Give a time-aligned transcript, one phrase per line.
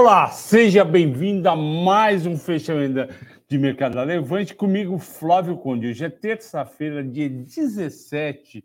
[0.00, 3.12] Olá, seja bem-vindo a mais um fechamento
[3.48, 4.54] de Mercado da Levante.
[4.54, 5.88] Comigo, Flávio Conde.
[5.88, 8.64] Hoje é terça-feira, dia 17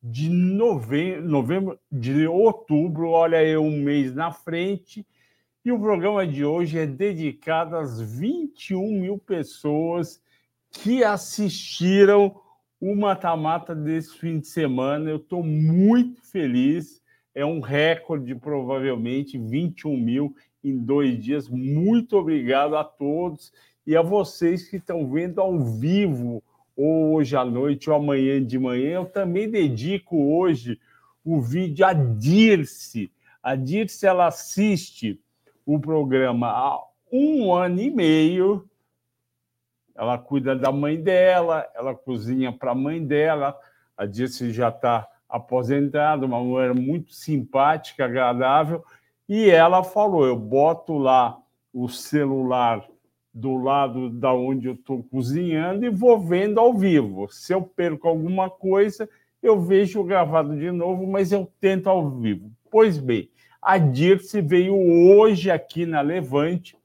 [0.00, 3.08] de novembro, novembro, de outubro.
[3.08, 5.04] Olha aí, um mês na frente.
[5.64, 10.22] E o programa de hoje é dedicado às 21 mil pessoas
[10.70, 12.40] que assistiram
[12.80, 15.10] o mata-mata desse fim de semana.
[15.10, 17.00] Eu estou muito feliz.
[17.34, 21.48] É um recorde, provavelmente, 21 mil em dois dias.
[21.48, 23.52] Muito obrigado a todos
[23.86, 26.42] e a vocês que estão vendo ao vivo,
[26.76, 28.90] ou hoje à noite, ou amanhã de manhã.
[28.90, 30.78] Eu também dedico hoje
[31.24, 33.10] o vídeo a Dirce.
[33.42, 35.20] A Dirce ela assiste
[35.64, 36.78] o programa há
[37.12, 38.68] um ano e meio.
[39.94, 43.58] Ela cuida da mãe dela, ela cozinha para a mãe dela.
[43.96, 48.84] A Dirce já está aposentada, uma mulher muito simpática, agradável
[49.30, 51.40] e ela falou: eu boto lá
[51.72, 52.84] o celular
[53.32, 57.28] do lado da onde eu estou cozinhando e vou vendo ao vivo.
[57.30, 59.08] Se eu perco alguma coisa,
[59.40, 62.50] eu vejo gravado de novo, mas eu tento ao vivo.
[62.68, 63.30] Pois bem,
[63.62, 66.76] a Dirce veio hoje aqui na Levante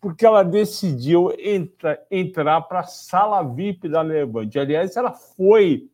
[0.00, 4.58] porque ela decidiu entra, entrar para a sala VIP da Levante.
[4.58, 5.88] Aliás, ela foi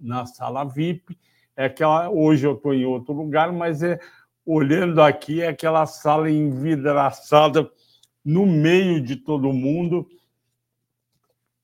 [0.00, 1.18] na sala VIP,
[1.54, 4.00] é que ela, hoje eu estou em outro lugar, mas é
[4.48, 7.70] olhando aqui é aquela sala envidraçada
[8.24, 10.08] no meio de todo mundo.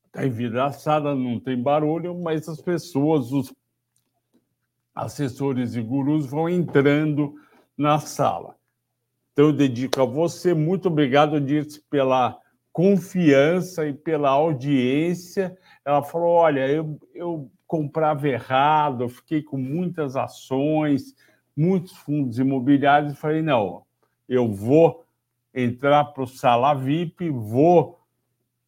[0.07, 3.55] Está envidraçada, não tem barulho, mas as pessoas, os
[4.95, 7.35] assessores e gurus vão entrando
[7.77, 8.55] na sala.
[9.33, 10.53] Então, eu dedico a você.
[10.53, 12.39] Muito obrigado, Dirce, pela
[12.71, 15.57] confiança e pela audiência.
[15.87, 21.15] Ela falou: olha, eu, eu comprava errado, eu fiquei com muitas ações,
[21.57, 23.83] muitos fundos imobiliários e falei: não,
[24.29, 25.05] eu vou
[25.55, 28.01] entrar para o Sala VIP, vou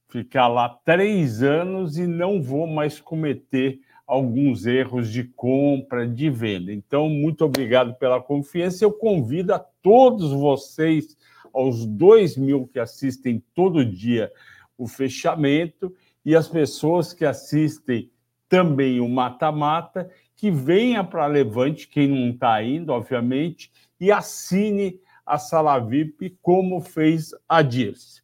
[0.08, 6.72] ficar lá três anos e não vou mais cometer alguns erros de compra, de venda.
[6.72, 8.84] Então, muito obrigado pela confiança.
[8.84, 11.16] Eu convido a todos vocês,
[11.52, 14.30] aos dois mil que assistem todo dia
[14.78, 15.92] o fechamento
[16.24, 18.10] e as pessoas que assistem
[18.48, 25.38] também o mata-mata que venha para Levante, quem não está indo, obviamente, e assine a
[25.38, 28.20] sala VIP, como fez a Dirce.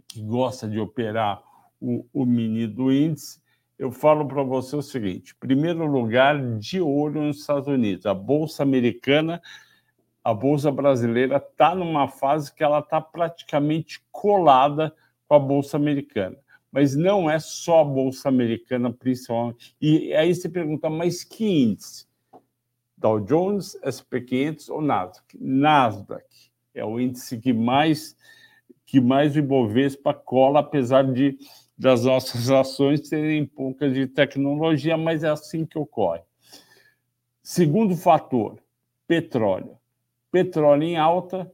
[0.09, 1.43] que gosta de operar
[1.81, 3.41] o, o mini do índice,
[3.79, 8.07] eu falo para você o seguinte: primeiro lugar, de olho nos Estados Unidos.
[8.07, 9.41] A Bolsa Americana
[10.27, 14.93] a Bolsa Brasileira está numa fase que ela está praticamente colada
[15.29, 16.37] com a Bolsa Americana.
[16.73, 19.77] Mas não é só a Bolsa Americana, principalmente.
[19.81, 22.09] E aí você pergunta, mas que índice?
[22.99, 25.39] Dow Jones, SP 500 ou Nasdaq?
[25.39, 28.17] Nasdaq é o índice que mais
[28.85, 31.39] que mais o Ibovespa cola, apesar de
[31.79, 36.23] das nossas ações serem poucas de tecnologia, mas é assim que ocorre.
[37.43, 38.59] Segundo fator,
[39.07, 39.79] petróleo
[40.37, 41.51] petróleo em alta,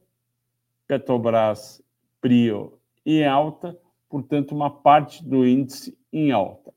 [0.85, 1.81] Petrobras,
[2.19, 3.79] Prio em alta,
[4.09, 6.73] portanto, uma parte do índice em alta.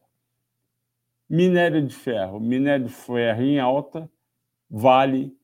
[1.28, 4.08] Minério de ferro, minério de ferro em alta,
[4.70, 5.36] Vale,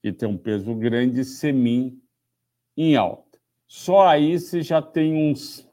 [0.00, 2.00] que tem um peso grande, Semin
[2.76, 3.40] em alta.
[3.66, 5.68] Só aí você já tem uns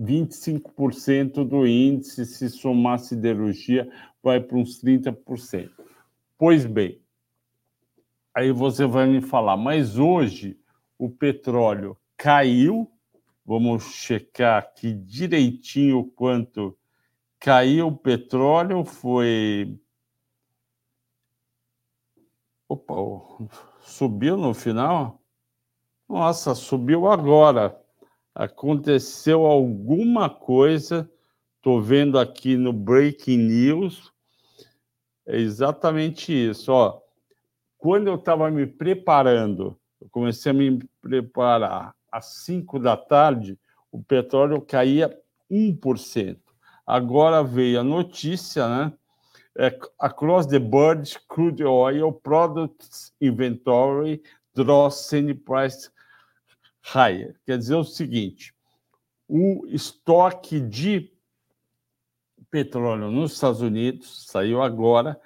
[0.00, 3.90] 25% do índice, se somar siderurgia,
[4.22, 5.70] vai para uns 30%.
[6.38, 7.00] Pois bem,
[8.34, 10.58] Aí você vai me falar, mas hoje
[10.96, 12.90] o petróleo caiu.
[13.44, 16.78] Vamos checar aqui direitinho quanto
[17.40, 18.84] caiu o petróleo.
[18.84, 19.76] Foi.
[22.68, 22.94] Opa,
[23.82, 25.20] subiu no final?
[26.08, 27.79] Nossa, subiu agora.
[28.34, 31.10] Aconteceu alguma coisa.
[31.56, 34.12] Estou vendo aqui no Breaking News.
[35.26, 36.72] É exatamente isso.
[36.72, 37.00] Ó,
[37.76, 43.58] quando eu estava me preparando, eu comecei a me preparar às 5 da tarde,
[43.92, 45.16] o petróleo caía
[45.50, 46.38] 1%.
[46.86, 48.92] agora veio a notícia, né?
[49.58, 54.22] É, across the board, crude oil products inventory
[54.54, 55.90] draws selling price
[56.82, 57.38] higher.
[57.44, 58.54] Quer dizer o seguinte:
[59.28, 61.12] o estoque de
[62.50, 65.20] petróleo nos Estados Unidos saiu agora,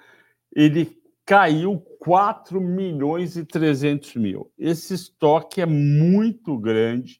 [0.55, 4.51] ele caiu 4 milhões e 300 mil.
[4.57, 7.19] Esse estoque é muito grande,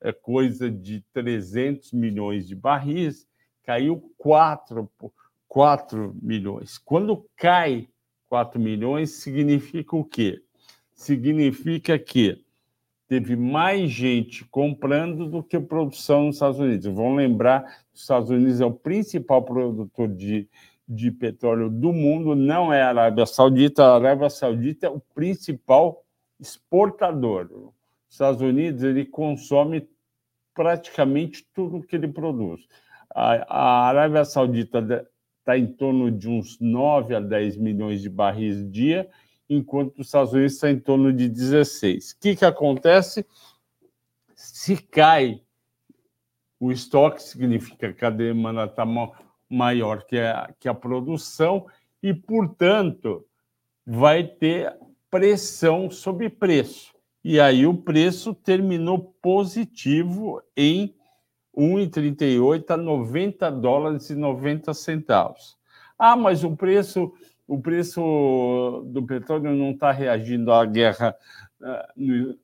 [0.00, 3.26] é coisa de 300 milhões de barris,
[3.64, 4.90] caiu 4,
[5.48, 6.76] 4 milhões.
[6.76, 7.88] Quando cai
[8.28, 10.42] 4 milhões, significa o quê?
[10.92, 12.44] Significa que
[13.08, 16.86] teve mais gente comprando do que produção nos Estados Unidos.
[16.86, 20.46] Vão lembrar que os Estados Unidos é o principal produtor de,
[20.86, 23.82] de petróleo do mundo, não é a Arábia Saudita.
[23.82, 26.04] A Arábia Saudita é o principal
[26.38, 27.48] exportador.
[27.50, 29.88] Os Estados Unidos ele consome
[30.54, 32.60] praticamente tudo que ele produz.
[33.14, 35.08] A, a Arábia Saudita
[35.38, 39.08] está em torno de uns 9 a 10 milhões de barris dia
[39.48, 42.12] enquanto os Estados Unidos está em torno de 16.
[42.12, 43.26] O que, que acontece?
[44.34, 45.42] Se cai
[46.60, 48.84] o estoque, significa que a demanda está
[49.48, 51.66] maior que a, que a produção
[52.02, 53.24] e, portanto,
[53.86, 54.76] vai ter
[55.10, 56.94] pressão sobre preço.
[57.24, 60.94] E aí o preço terminou positivo em
[61.56, 65.56] 1,38 a 90 dólares e 90 centavos.
[65.98, 67.12] Ah, mas o preço
[67.48, 71.16] o preço do petróleo não está reagindo à guerra,
[71.62, 72.34] eh,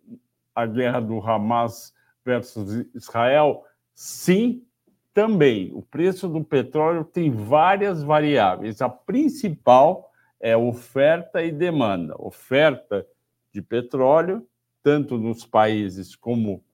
[0.54, 3.64] à guerra do Hamas versus Israel?
[3.94, 4.64] Sim,
[5.12, 5.70] também.
[5.74, 8.80] O preço do petróleo tem várias variáveis.
[8.80, 10.10] A principal
[10.40, 12.14] é oferta e demanda.
[12.18, 13.06] Oferta
[13.52, 14.46] de petróleo,
[14.82, 16.64] tanto nos países como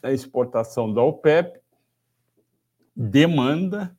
[0.00, 1.60] a exportação da OPEP,
[2.94, 3.96] demanda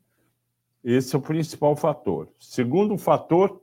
[0.83, 2.27] esse é o principal fator.
[2.39, 3.61] Segundo fator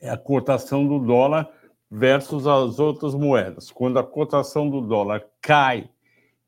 [0.00, 1.50] é a cotação do dólar
[1.90, 3.70] versus as outras moedas.
[3.70, 5.90] Quando a cotação do dólar cai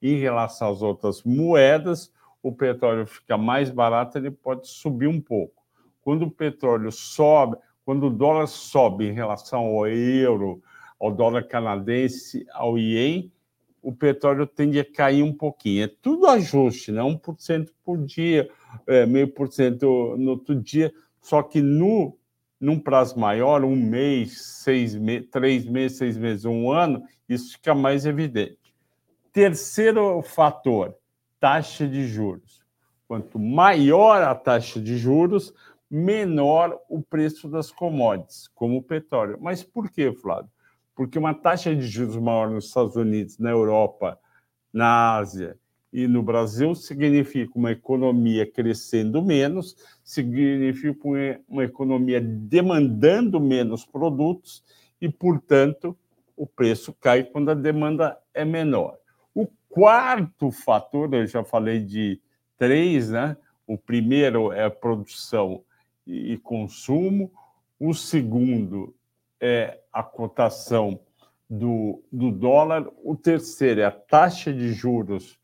[0.01, 2.13] em relação às outras moedas,
[2.43, 5.63] o petróleo fica mais barato, ele pode subir um pouco.
[6.01, 10.63] Quando o petróleo sobe, quando o dólar sobe em relação ao euro,
[10.99, 13.33] ao dólar canadense, ao ien,
[13.83, 15.85] o petróleo tende a cair um pouquinho.
[15.85, 17.01] É tudo ajuste, né?
[17.01, 18.49] 1% por dia,
[18.87, 22.17] é, meio por cento no outro dia, só que no
[22.61, 27.75] num prazo maior, um mês, seis me três meses, seis meses, um ano, isso fica
[27.75, 28.59] mais evidente.
[29.33, 30.95] Terceiro fator,
[31.41, 32.63] taxa de juros.
[33.09, 35.55] Quanto maior a taxa de juros,
[35.91, 39.39] menor o preço das commodities, como o petróleo.
[39.41, 40.51] Mas por quê, Flávio?
[41.01, 44.21] Porque uma taxa de juros maior nos Estados Unidos, na Europa,
[44.71, 45.57] na Ásia
[45.91, 51.09] e no Brasil significa uma economia crescendo menos, significa
[51.49, 54.63] uma economia demandando menos produtos
[55.01, 55.97] e, portanto,
[56.37, 58.99] o preço cai quando a demanda é menor.
[59.35, 62.21] O quarto fator, eu já falei de
[62.59, 63.39] três, né?
[63.67, 65.63] O primeiro é produção
[66.07, 67.33] e consumo,
[67.79, 68.95] o segundo
[69.41, 71.01] é a cotação
[71.49, 75.39] do, do dólar, o terceiro é a taxa de juros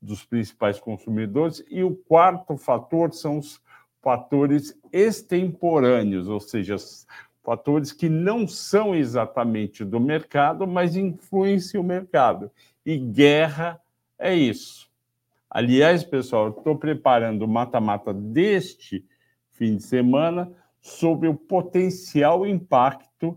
[0.00, 3.60] dos principais consumidores, e o quarto fator são os
[4.00, 6.76] fatores extemporâneos, ou seja,
[7.42, 12.50] fatores que não são exatamente do mercado, mas influenciam o mercado.
[12.84, 13.80] E guerra
[14.18, 14.88] é isso.
[15.50, 19.04] Aliás, pessoal, estou preparando o mata-mata deste
[19.50, 20.52] fim de semana
[20.86, 23.36] sobre o potencial impacto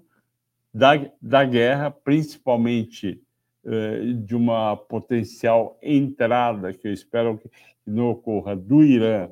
[0.72, 3.20] da, da guerra, principalmente
[3.66, 7.50] eh, de uma potencial entrada, que eu espero que
[7.84, 9.32] não ocorra, do Irã,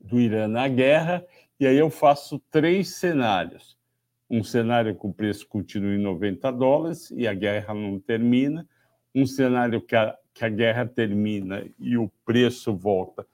[0.00, 1.26] do Irã na guerra,
[1.58, 3.76] e aí eu faço três cenários.
[4.30, 8.64] Um cenário que o preço continua em 90 dólares e a guerra não termina,
[9.12, 13.26] um cenário que a, que a guerra termina e o preço volta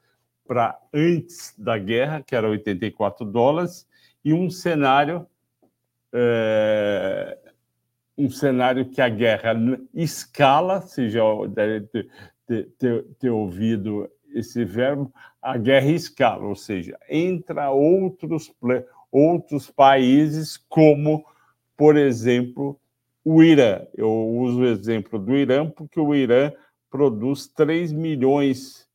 [0.53, 3.89] para antes da guerra, que era 84 dólares,
[4.23, 5.27] e um cenário
[6.13, 7.39] é,
[8.19, 9.55] um cenário que a guerra
[9.95, 12.11] escala, se já deve ter,
[12.79, 18.53] ter, ter, ouvido esse verbo, a guerra escala, ou seja, entra outros,
[19.11, 21.25] outros países, como,
[21.79, 22.79] por exemplo,
[23.25, 23.87] o Irã.
[23.95, 26.53] Eu uso o exemplo do Irã porque o Irã
[26.91, 28.87] produz 3 milhões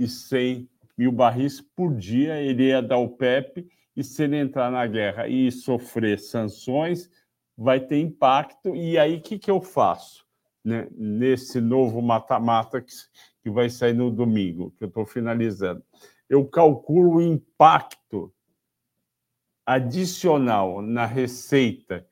[0.00, 0.66] e 100
[0.96, 5.52] mil barris por dia, ele é da OPEP, e se ele entrar na guerra e
[5.52, 7.10] sofrer sanções,
[7.56, 8.74] vai ter impacto.
[8.74, 10.26] E aí, o que, que eu faço?
[10.64, 10.88] Né?
[10.92, 12.92] Nesse novo mata-mata que,
[13.42, 15.84] que vai sair no domingo, que eu estou finalizando,
[16.30, 18.32] eu calculo o impacto
[19.66, 22.06] adicional na receita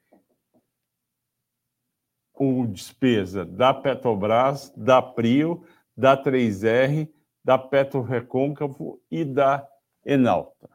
[2.35, 5.65] ou despesa da Petrobras, da Prio,
[5.97, 7.09] da 3R,
[7.49, 9.67] da Petro Recôncavo e da
[10.05, 10.69] Enalta.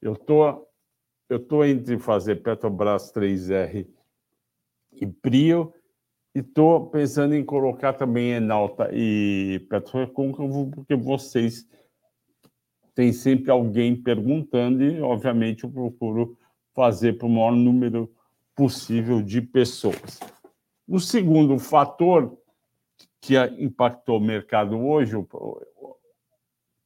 [0.00, 0.64] Eu tô,
[1.48, 3.84] tô entre fazer Petrobras 3R
[4.92, 5.74] e Prio
[6.32, 11.66] e estou pensando em colocar também Enalta e Petro Recôncavo, porque vocês
[12.94, 16.38] têm sempre alguém perguntando e, obviamente, eu procuro
[16.72, 18.08] fazer para o maior número
[18.54, 20.20] possível de pessoas.
[20.86, 22.38] O segundo fator
[23.20, 25.14] que impactou o mercado hoje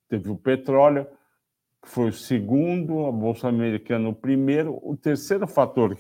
[0.09, 1.07] teve o petróleo,
[1.83, 4.79] que foi o segundo, a Bolsa Americana o primeiro.
[4.83, 5.97] O terceiro fator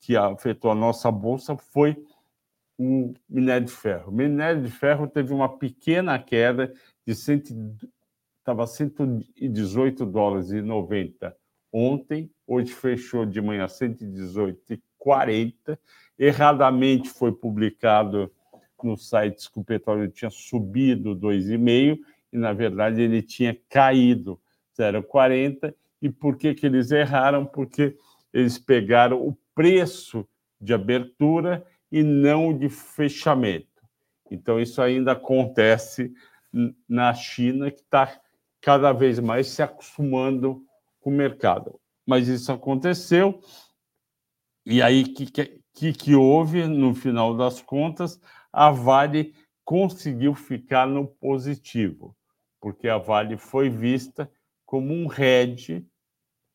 [0.00, 1.96] que afetou a nossa Bolsa foi
[2.78, 4.10] o minério de ferro.
[4.10, 6.72] O minério de ferro teve uma pequena queda
[7.06, 7.42] de 100,
[8.38, 11.34] estava 118 dólares e 90
[11.72, 15.78] ontem, hoje fechou de manhã 118 40.
[16.18, 18.32] Erradamente foi publicado
[18.86, 21.98] nos sites que o petróleo tinha subido 2,5
[22.32, 24.40] e, na verdade, ele tinha caído
[24.78, 25.74] 0,40.
[26.02, 27.46] E por que, que eles erraram?
[27.46, 27.96] Porque
[28.32, 30.26] eles pegaram o preço
[30.60, 33.68] de abertura e não de fechamento.
[34.30, 36.12] Então, isso ainda acontece
[36.88, 38.20] na China, que está
[38.60, 40.64] cada vez mais se acostumando
[41.00, 41.78] com o mercado.
[42.06, 43.40] Mas isso aconteceu
[44.66, 48.20] e aí, o que, que, que houve no final das contas?
[48.52, 52.16] A Vale conseguiu ficar no positivo,
[52.60, 54.30] porque a Vale foi vista
[54.64, 55.84] como um hedge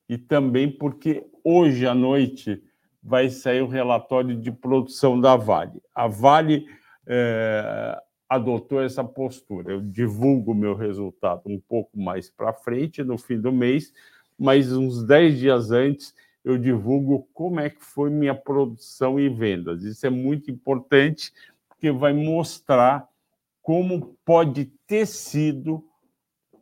[0.08, 2.64] e também porque hoje à noite
[3.02, 5.82] vai sair o relatório de produção da Vale.
[5.94, 6.66] A Vale
[7.06, 9.74] é, adotou essa postura.
[9.74, 13.92] Eu divulgo meu resultado um pouco mais para frente, no fim do mês,
[14.38, 16.14] mas uns 10 dias antes
[16.50, 19.84] eu divulgo como é que foi minha produção e vendas.
[19.84, 21.32] Isso é muito importante,
[21.68, 23.08] porque vai mostrar
[23.62, 25.84] como pode ter sido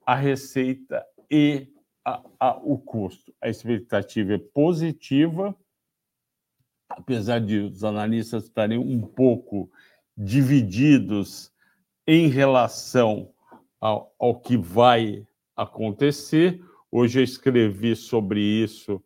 [0.05, 1.67] a receita e
[2.03, 3.33] a, a, o custo.
[3.41, 5.55] A expectativa é positiva,
[6.89, 9.71] apesar de os analistas estarem um pouco
[10.17, 11.51] divididos
[12.05, 13.31] em relação
[13.79, 15.25] ao, ao que vai
[15.55, 16.61] acontecer.
[16.91, 19.01] Hoje eu escrevi sobre isso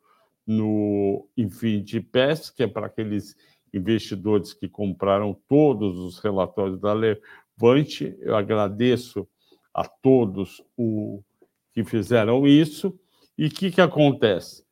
[0.51, 3.35] no Infinity Pass, que é para aqueles
[3.73, 8.17] investidores que compraram todos os relatórios da Levante.
[8.19, 9.27] Eu agradeço
[9.73, 11.23] a todos o
[11.73, 12.97] que fizeram isso.
[13.37, 14.63] E o que, que acontece?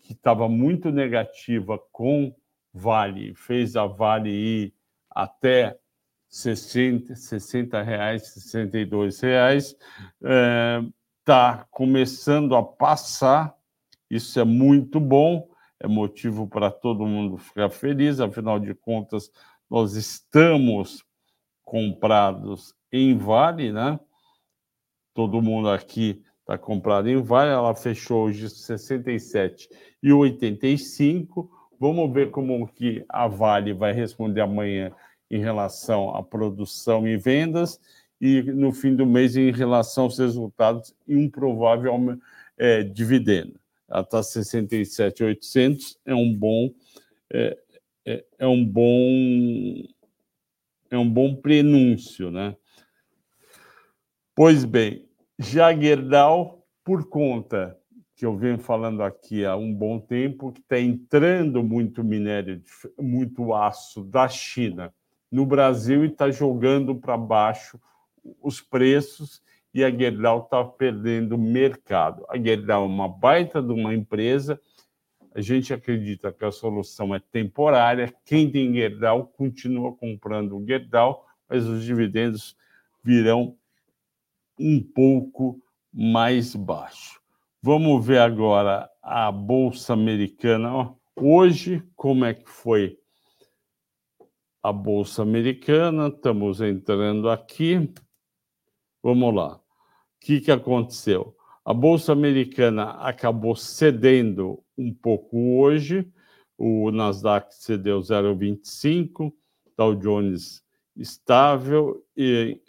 [0.06, 2.34] que estava muito negativa com
[2.72, 4.74] Vale, fez a Vale ir
[5.10, 5.78] até
[6.30, 9.76] 60, 60 reais, 62 reais,
[10.22, 13.56] está é, começando a passar.
[14.10, 15.48] Isso é muito bom,
[15.80, 18.20] é motivo para todo mundo ficar feliz.
[18.20, 19.32] Afinal de contas,
[19.70, 21.04] nós estamos
[21.64, 24.00] comprados em Vale, né?
[25.16, 29.68] todo mundo aqui está comprado em Vale, ela fechou hoje 67
[30.02, 31.50] e 85.
[31.80, 34.92] Vamos ver como que a Vale vai responder amanhã
[35.30, 37.82] em relação à produção e vendas
[38.22, 42.16] e no fim do mês em relação aos resultados e um provável
[42.58, 43.60] é, dividendo.
[43.90, 46.72] Ela está 67,800, é um bom
[47.34, 47.58] é,
[48.06, 49.84] é, é, um bom
[50.92, 52.56] é um bom prenúncio, né?
[54.36, 55.06] Pois bem,
[55.38, 57.78] Jaguardal, por conta
[58.16, 62.62] que eu venho falando aqui há um bom tempo, que está entrando muito minério,
[62.98, 64.94] muito aço da China
[65.30, 67.80] no Brasil e está jogando para baixo
[68.42, 72.26] os preços e a Gerdau está perdendo mercado.
[72.30, 74.60] A Gerdau é uma baita de uma empresa,
[75.34, 81.26] a gente acredita que a solução é temporária, quem tem Gerdau continua comprando o Gerdau,
[81.50, 82.56] mas os dividendos
[83.04, 83.58] virão
[84.60, 85.62] um pouco
[85.94, 87.20] mais baixo.
[87.62, 90.94] Vamos ver agora a Bolsa Americana.
[91.16, 92.98] Hoje, como é que foi
[94.62, 96.08] a Bolsa Americana?
[96.08, 97.92] Estamos entrando aqui.
[99.02, 99.56] Vamos lá.
[99.56, 99.62] O
[100.20, 101.36] que, que aconteceu?
[101.64, 106.08] A Bolsa Americana acabou cedendo um pouco hoje.
[106.58, 109.34] O Nasdaq cedeu 0,25,
[109.78, 110.64] Dow Jones
[110.96, 112.62] estável e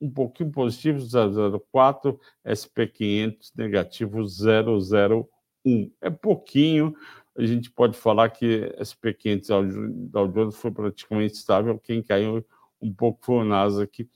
[0.00, 5.92] um pouquinho positivo, 0,04, SP500 negativo 0,01.
[6.00, 6.94] É pouquinho,
[7.36, 12.44] a gente pode falar que SP500 Dow Jones foi praticamente estável, quem caiu
[12.80, 14.08] um pouco foi o Nasdaq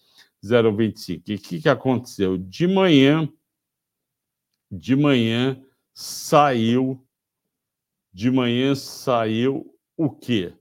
[0.42, 1.22] 0,25.
[1.28, 2.38] E o que, que aconteceu?
[2.38, 3.28] De manhã,
[4.70, 7.02] de manhã saiu,
[8.12, 10.54] de manhã saiu o quê?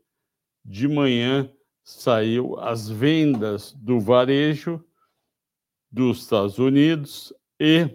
[0.63, 1.49] De manhã
[1.83, 4.83] saiu as vendas do varejo
[5.93, 7.87] dos Estados Unidos e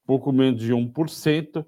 [0.07, 1.67] pouco menos de 1%,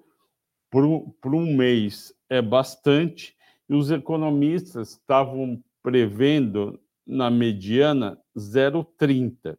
[0.70, 3.36] por um, por um mês é bastante,
[3.68, 9.58] e os economistas estavam prevendo na mediana 0,30%.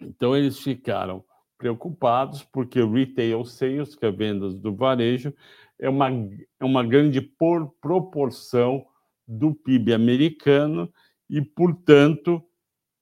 [0.00, 1.24] Então, eles ficaram
[1.58, 5.34] preocupados, porque o retail sales, que é vendas do varejo,
[5.78, 8.86] é uma, é uma grande por, proporção
[9.26, 10.90] do PIB americano
[11.28, 12.42] e, portanto,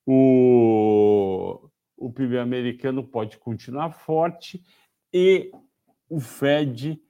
[0.05, 4.63] o, o PIB americano pode continuar forte
[5.13, 5.51] e
[6.09, 7.01] o Fed,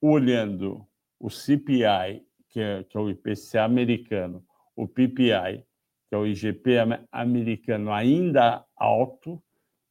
[0.00, 0.86] olhando
[1.18, 4.44] o CPI, que é, que é o IPCA americano,
[4.76, 5.64] o PPI,
[6.08, 6.76] que é o IGP
[7.12, 9.42] americano, ainda alto,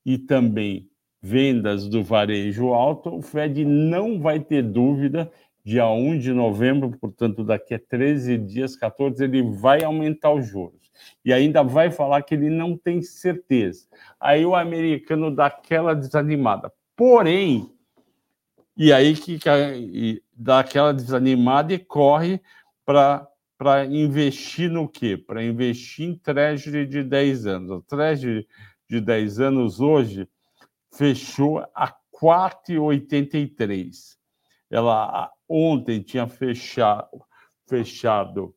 [0.07, 0.89] e também
[1.21, 5.29] vendas do varejo alto, o Fed não vai ter dúvida,
[5.65, 10.89] dia 1 de novembro, portanto, daqui a 13 dias, 14, ele vai aumentar os juros.
[11.25, 13.85] E ainda vai falar que ele não tem certeza.
[14.17, 16.71] Aí o americano dá aquela desanimada.
[16.95, 17.69] Porém,
[18.77, 19.37] e aí que
[20.33, 22.39] dá aquela desanimada e corre
[22.85, 25.17] para para investir no quê?
[25.17, 27.71] Para investir em treasury de 10 anos.
[27.71, 28.47] O treasury
[28.89, 30.27] de 10 anos hoje
[30.93, 34.17] fechou a 4,83.
[34.69, 37.07] Ela ontem tinha fechado,
[37.67, 38.53] fechado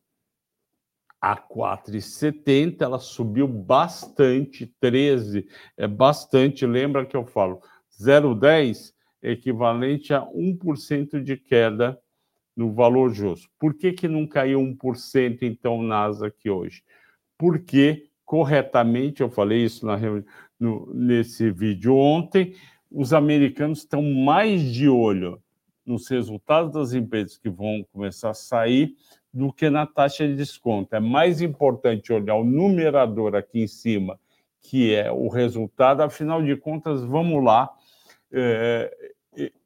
[1.21, 6.65] a 4,70, ela subiu bastante, 13 é bastante.
[6.65, 7.61] Lembra que eu falo
[8.01, 12.01] 0,10 é equivalente a 1% de queda
[12.57, 13.51] no valor justo.
[13.59, 16.83] Por que, que não caiu 1% então o Nasdaq hoje?
[17.37, 19.99] Porque corretamente, eu falei isso na,
[20.57, 22.55] no, nesse vídeo ontem,
[22.89, 25.43] os americanos estão mais de olho
[25.85, 28.95] nos resultados das empresas que vão começar a sair
[29.35, 30.95] do que na taxa de desconto.
[30.95, 34.17] É mais importante olhar o numerador aqui em cima,
[34.61, 36.01] que é o resultado.
[36.01, 37.69] Afinal de contas, vamos lá.
[38.31, 38.97] É,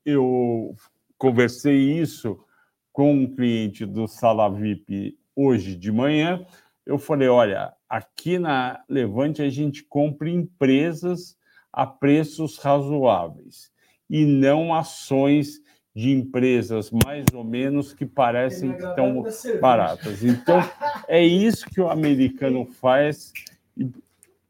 [0.07, 0.75] eu
[1.19, 2.43] conversei isso
[2.91, 6.47] com um cliente do Sala VIP hoje de manhã.
[6.87, 11.37] Eu falei: olha, aqui na Levante a gente compra empresas
[11.73, 13.71] a preços razoáveis
[14.09, 15.61] e não ações
[15.95, 19.25] de empresas mais ou menos que parecem que estão
[19.61, 20.25] baratas.
[20.25, 20.59] Então,
[21.07, 23.33] é isso que o americano faz
[23.77, 23.89] e,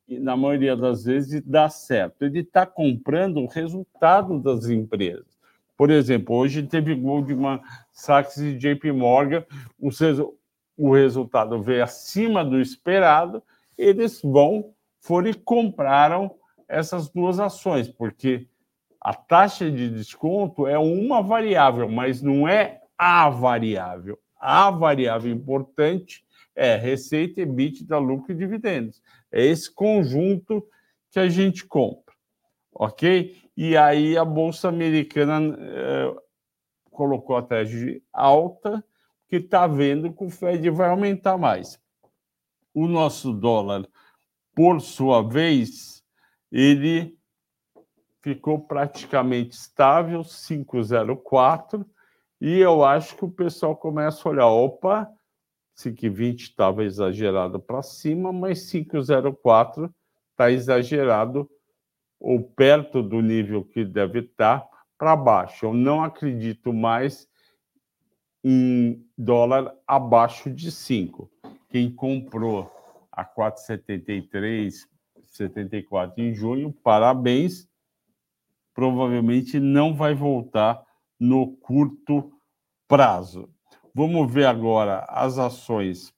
[0.09, 2.23] e na maioria das vezes dá certo.
[2.23, 5.35] Ele está comprando o resultado das empresas.
[5.77, 7.61] Por exemplo, hoje teve Goldman
[7.93, 9.45] Sachs e JP Morgan,
[10.77, 13.43] o resultado veio acima do esperado,
[13.77, 16.35] eles vão, foram e compraram
[16.69, 18.47] essas duas ações, porque
[19.05, 24.19] A taxa de desconto é uma variável, mas não é a variável.
[24.41, 26.25] A variável importante
[26.57, 29.03] é receita, EBITDA, lucro e dividendos.
[29.31, 30.67] É esse conjunto
[31.11, 32.15] que a gente compra,
[32.73, 33.37] ok?
[33.55, 36.15] E aí a Bolsa Americana eh,
[36.91, 38.83] colocou a taxa alta,
[39.29, 41.79] que está vendo que o Fed vai aumentar mais.
[42.73, 43.87] O nosso dólar,
[44.55, 46.03] por sua vez,
[46.51, 47.17] ele
[48.23, 51.85] ficou praticamente estável, 5,04,
[52.41, 55.09] e eu acho que o pessoal começa a olhar, opa,
[55.77, 59.93] 5,20 estava exagerado para cima, mas 5,04
[60.31, 61.49] está exagerado
[62.21, 65.67] ou perto do nível que deve estar para baixo.
[65.67, 67.29] Eu não acredito mais
[68.45, 71.31] em dólar abaixo de 5.
[71.71, 72.71] Quem comprou
[73.11, 74.87] a 4,73,
[75.23, 77.67] 74 em junho, parabéns.
[78.75, 80.85] Provavelmente não vai voltar
[81.19, 82.33] no curto
[82.87, 83.49] prazo.
[83.95, 86.13] Vamos ver agora as ações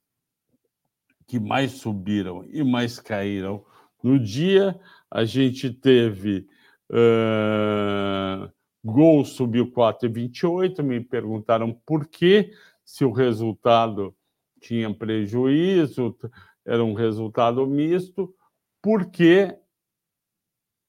[1.26, 3.64] que mais subiram e mais caíram
[4.02, 4.78] no dia.
[5.10, 6.46] A gente teve
[6.90, 8.50] uh,
[8.86, 10.80] Gol subiu 4,28.
[10.80, 12.52] Me perguntaram por quê,
[12.84, 14.14] se o resultado
[14.60, 16.16] tinha prejuízo,
[16.64, 18.32] era um resultado misto,
[18.80, 19.58] porque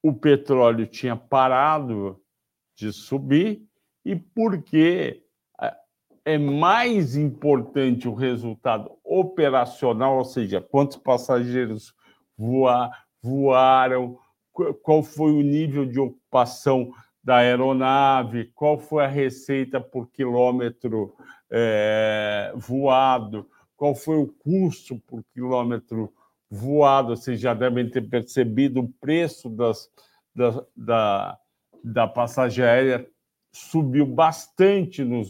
[0.04, 2.22] o petróleo tinha parado
[2.76, 3.68] de subir
[4.06, 5.24] e porque
[5.60, 5.76] é,
[6.24, 11.96] é mais importante o resultado operacional, ou seja, quantos passageiros
[12.38, 14.20] voar, voaram,
[14.84, 16.92] qual foi o nível de ocupação
[17.28, 21.14] da aeronave, qual foi a receita por quilômetro
[21.52, 26.14] é, voado, qual foi o custo por quilômetro
[26.50, 27.18] voado.
[27.18, 29.90] Vocês já devem ter percebido o preço das,
[30.34, 31.38] da, da,
[31.84, 33.06] da passagem aérea
[33.52, 35.30] subiu bastante nos,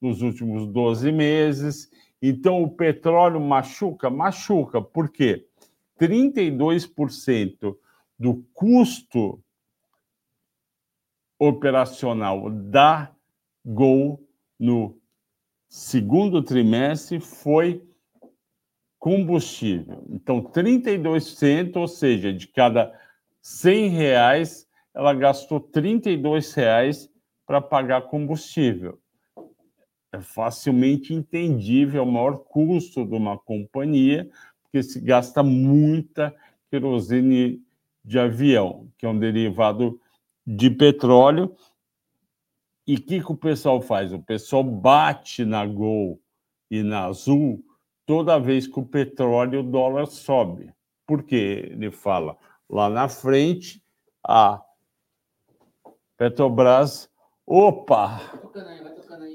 [0.00, 1.88] nos últimos 12 meses.
[2.20, 4.10] Então, o petróleo machuca?
[4.10, 4.82] Machuca.
[4.82, 5.46] Por quê?
[6.00, 7.76] 32%
[8.18, 9.40] do custo
[11.38, 13.12] operacional da
[13.64, 14.20] Gol
[14.58, 14.98] no
[15.68, 17.86] segundo trimestre foi
[18.98, 20.04] combustível.
[20.10, 22.92] Então, 32%, ou seja, de cada
[23.40, 27.08] 100 reais, ela gastou 32 reais
[27.46, 28.98] para pagar combustível.
[30.12, 34.28] É facilmente entendível, é o maior custo de uma companhia,
[34.62, 36.34] porque se gasta muita
[36.70, 37.62] querosene
[38.04, 40.00] de avião, que é um derivado
[40.48, 41.54] de petróleo.
[42.86, 44.14] E o que, que o pessoal faz?
[44.14, 46.18] O pessoal bate na Gol
[46.70, 47.62] e na Azul
[48.06, 50.72] toda vez que o petróleo o dólar sobe.
[51.06, 51.68] Por quê?
[51.70, 53.82] Ele fala lá na frente,
[54.26, 54.62] a
[56.16, 57.10] Petrobras.
[57.46, 58.20] Opa!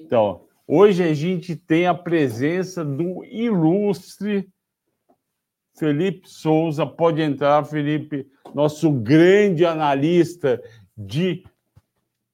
[0.04, 4.50] Então, hoje a gente tem a presença do ilustre
[5.78, 6.86] Felipe Souza.
[6.86, 10.62] Pode entrar, Felipe, nosso grande analista
[10.98, 11.44] de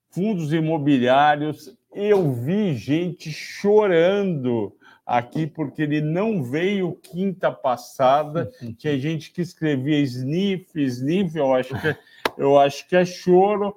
[0.09, 1.75] fundos imobiliários.
[1.93, 8.51] Eu vi gente chorando aqui porque ele não veio quinta passada.
[8.77, 11.97] Tinha gente que escrevia sniff, sniff, eu acho que, é,
[12.37, 13.75] eu acho que é choro.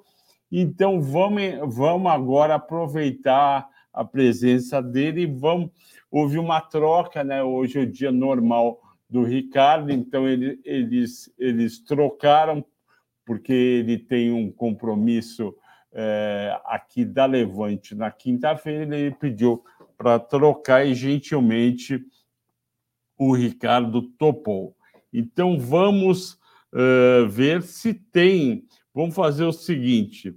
[0.50, 1.42] Então vamos,
[1.74, 5.70] vamos agora aproveitar a presença dele e vamos.
[6.10, 7.42] Houve uma troca, né?
[7.42, 12.64] Hoje é o dia normal do Ricardo, então ele, eles, eles trocaram
[13.24, 15.54] porque ele tem um compromisso
[15.92, 19.62] é, aqui da Levante na quinta-feira, ele pediu
[19.96, 22.04] para trocar e gentilmente
[23.18, 24.74] o Ricardo topou.
[25.12, 26.38] Então vamos
[26.72, 28.64] uh, ver se tem.
[28.94, 30.34] Vamos fazer o seguinte: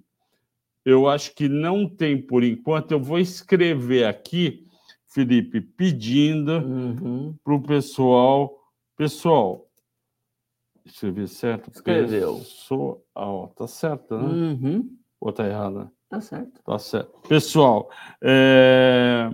[0.83, 2.91] eu acho que não tem por enquanto.
[2.91, 4.67] Eu vou escrever aqui,
[5.07, 7.35] Felipe, pedindo uhum.
[7.43, 8.61] para o pessoal.
[8.97, 9.67] Pessoal,
[10.85, 11.71] Escrevi certo?
[11.71, 12.37] Escreveu.
[12.43, 13.03] Sou...
[13.15, 14.23] Oh, tá certo, né?
[14.23, 14.97] Uhum.
[15.19, 15.91] Ou tá errado?
[16.07, 16.61] Tá certo.
[16.63, 17.19] Tá certo.
[17.27, 17.89] Pessoal,
[18.21, 19.29] é...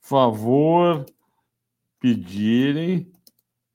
[0.00, 1.04] favor
[2.00, 3.12] pedirem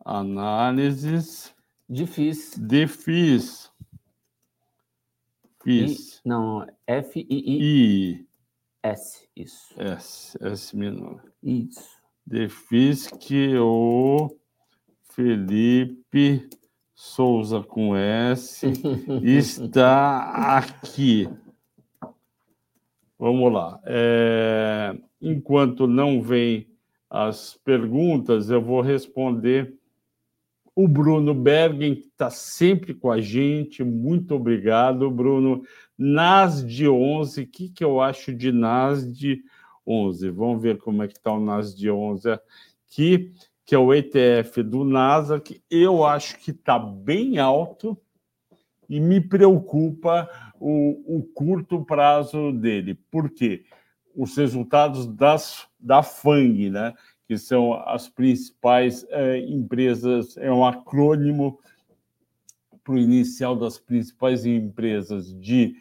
[0.03, 1.53] análises
[1.87, 2.57] de FIS.
[2.57, 3.71] De FIS.
[5.63, 6.17] FIS.
[6.17, 7.61] I, não, F-I-I.
[7.61, 8.27] I.
[8.81, 9.75] S, isso.
[9.77, 11.21] S, S menor.
[11.43, 12.01] Isso.
[12.25, 14.35] De FIS que o
[15.03, 16.49] Felipe
[17.03, 18.71] Souza com S
[19.25, 21.27] está aqui.
[23.17, 23.81] Vamos lá.
[23.85, 26.67] É, enquanto não vem
[27.09, 29.73] as perguntas, eu vou responder
[30.75, 33.83] o Bruno Bergen, que está sempre com a gente.
[33.83, 35.63] Muito obrigado, Bruno.
[35.97, 39.41] NASD 11, o que, que eu acho de NASD
[39.87, 40.29] 11?
[40.29, 43.33] Vamos ver como é que está o NASD 11 aqui,
[43.71, 47.97] que é o ETF do NASA, que eu acho que está bem alto
[48.89, 50.29] e me preocupa
[50.59, 52.95] o, o curto prazo dele.
[53.09, 53.63] Por quê?
[54.13, 56.93] Os resultados das, da FANG, né?
[57.25, 61.57] que são as principais eh, empresas, é um acrônimo
[62.83, 65.77] para o inicial das principais empresas de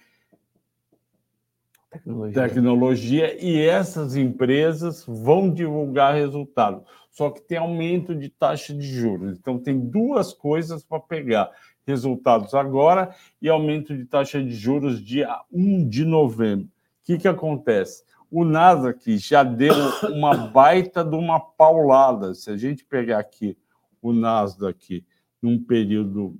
[1.90, 2.42] tecnologia.
[2.42, 6.85] tecnologia, e essas empresas vão divulgar resultado.
[7.11, 9.37] Só que tem aumento de taxa de juros.
[9.38, 11.51] Então, tem duas coisas para pegar:
[11.87, 16.66] resultados agora e aumento de taxa de juros dia 1 de novembro.
[16.66, 16.70] O
[17.05, 18.05] que, que acontece?
[18.31, 19.75] O Nasdaq já deu
[20.12, 22.33] uma baita de uma paulada.
[22.33, 23.57] Se a gente pegar aqui
[24.01, 25.05] o Nasdaq
[25.42, 26.38] num período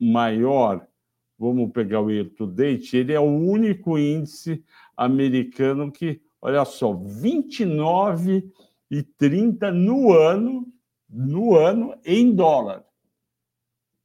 [0.00, 0.86] maior,
[1.38, 4.64] vamos pegar o year to date, ele é o único índice
[4.96, 8.50] americano que, olha só, 29
[8.90, 10.66] e 30 no ano,
[11.08, 12.84] no ano em dólar.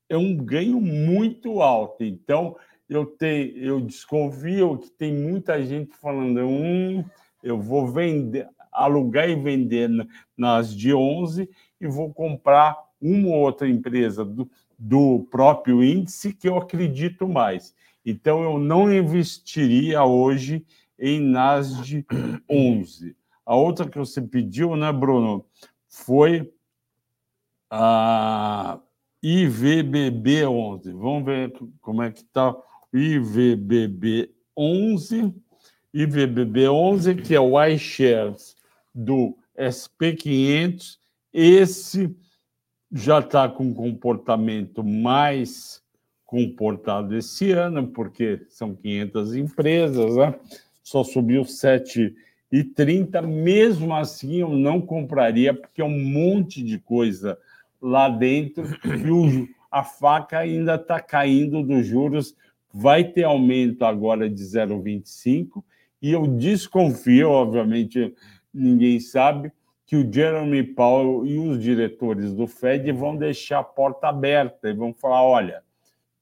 [0.09, 2.03] É um ganho muito alto.
[2.03, 2.55] Então,
[2.89, 7.03] eu tenho, eu desconfio que tem muita gente falando, hum,
[7.41, 9.89] eu vou vender, alugar e vender
[10.35, 16.47] nas de 11 e vou comprar uma ou outra empresa do, do próprio índice que
[16.47, 17.73] eu acredito mais.
[18.05, 20.65] Então, eu não investiria hoje
[20.99, 22.05] em NASD
[22.49, 23.15] 11.
[23.45, 25.45] A outra que você pediu, né, Bruno,
[25.87, 26.51] foi
[27.69, 28.79] a
[29.21, 30.91] IVBB 11.
[30.93, 32.55] Vamos ver como é que está
[32.93, 35.33] IVBB 11.
[35.93, 38.55] IVBB 11, que é o iShares
[38.93, 40.97] do SP500.
[41.33, 42.15] Esse
[42.91, 45.81] já está com comportamento mais
[46.25, 50.35] comportado esse ano, porque são 500 empresas, né?
[50.83, 51.45] só subiu
[52.51, 53.21] 7,30.
[53.25, 57.37] Mesmo assim, eu não compraria, porque é um monte de coisa
[57.81, 62.35] lá dentro e o, a faca ainda está caindo dos juros.
[62.73, 65.63] Vai ter aumento agora de 0,25
[66.01, 68.13] e eu desconfio, obviamente,
[68.53, 69.51] ninguém sabe,
[69.85, 74.73] que o Jeremy Powell e os diretores do Fed vão deixar a porta aberta e
[74.73, 75.63] vão falar: olha,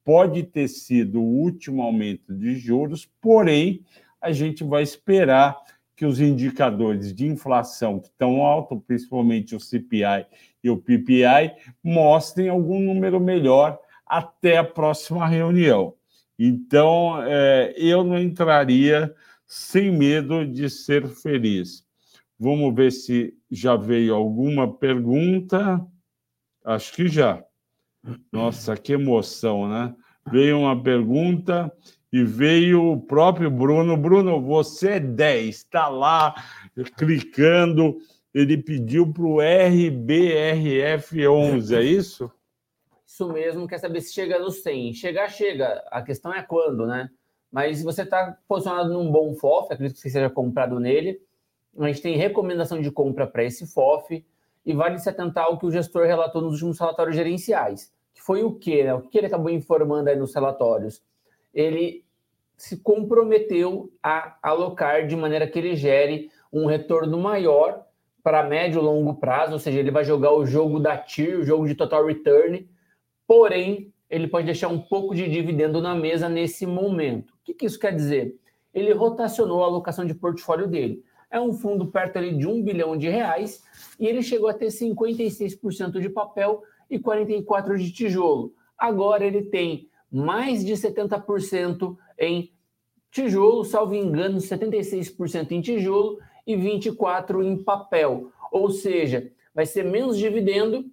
[0.04, 3.86] pode ter sido o último aumento de juros, porém,
[4.20, 5.56] a gente vai esperar
[6.00, 10.26] que os indicadores de inflação que estão altos, principalmente o CPI
[10.64, 11.52] e o PPI,
[11.84, 15.94] mostrem algum número melhor até a próxima reunião.
[16.40, 19.14] Então, é, eu não entraria
[19.46, 21.86] sem medo de ser feliz.
[22.40, 25.86] Vamos ver se já veio alguma pergunta.
[26.64, 27.44] Acho que já.
[28.32, 29.94] Nossa, que emoção, né?
[30.32, 31.70] Veio uma pergunta
[32.12, 33.96] e veio o próprio Bruno.
[33.96, 36.34] Bruno, você é 10, está lá
[36.98, 37.98] clicando.
[38.34, 42.32] Ele pediu para o RBRF11, é isso?
[43.06, 44.94] Isso mesmo, quer saber se chega no 100.
[44.94, 45.84] Chegar, chega.
[45.92, 47.10] A questão é quando, né?
[47.52, 51.20] Mas se você está posicionado num bom FOF, acredito que você seja comprado nele,
[51.78, 54.24] a gente tem recomendação de compra para esse FOF
[54.66, 57.92] e vale se atentar ao que o gestor relatou nos últimos relatórios gerenciais.
[58.14, 58.84] Que foi o quê?
[58.84, 58.94] Né?
[58.94, 61.02] O que ele acabou informando aí nos relatórios?
[61.60, 62.06] Ele
[62.56, 67.86] se comprometeu a alocar de maneira que ele gere um retorno maior
[68.24, 71.44] para médio e longo prazo, ou seja, ele vai jogar o jogo da TIR, o
[71.44, 72.70] jogo de total return,
[73.28, 77.32] porém ele pode deixar um pouco de dividendo na mesa nesse momento.
[77.32, 78.36] O que, que isso quer dizer?
[78.74, 81.04] Ele rotacionou a alocação de portfólio dele.
[81.30, 83.64] É um fundo perto ali de um bilhão de reais
[84.00, 88.54] e ele chegou a ter 56% de papel e 44% de tijolo.
[88.78, 92.52] Agora ele tem mais de 70% em
[93.12, 98.32] tijolo, salvo engano, 76% em tijolo e 24% em papel.
[98.52, 100.86] Ou seja, vai ser menos dividendo,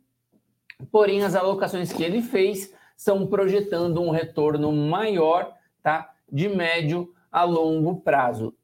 [0.90, 6.14] porém as alocações que ele fez são projetando um retorno maior, tá?
[6.30, 8.54] De médio a longo prazo.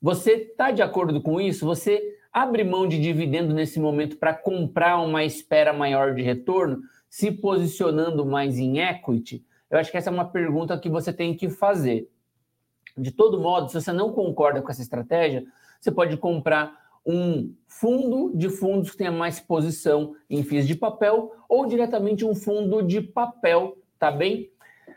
[0.00, 1.66] Você está de acordo com isso?
[1.66, 7.30] Você abre mão de dividendo nesse momento para comprar uma espera maior de retorno, se
[7.30, 9.44] posicionando mais em equity?
[9.70, 12.10] Eu acho que essa é uma pergunta que você tem que fazer.
[12.98, 15.44] De todo modo, se você não concorda com essa estratégia,
[15.80, 21.32] você pode comprar um fundo de fundos que tenha mais posição em FIIs de papel
[21.48, 24.50] ou diretamente um fundo de papel, tá bem?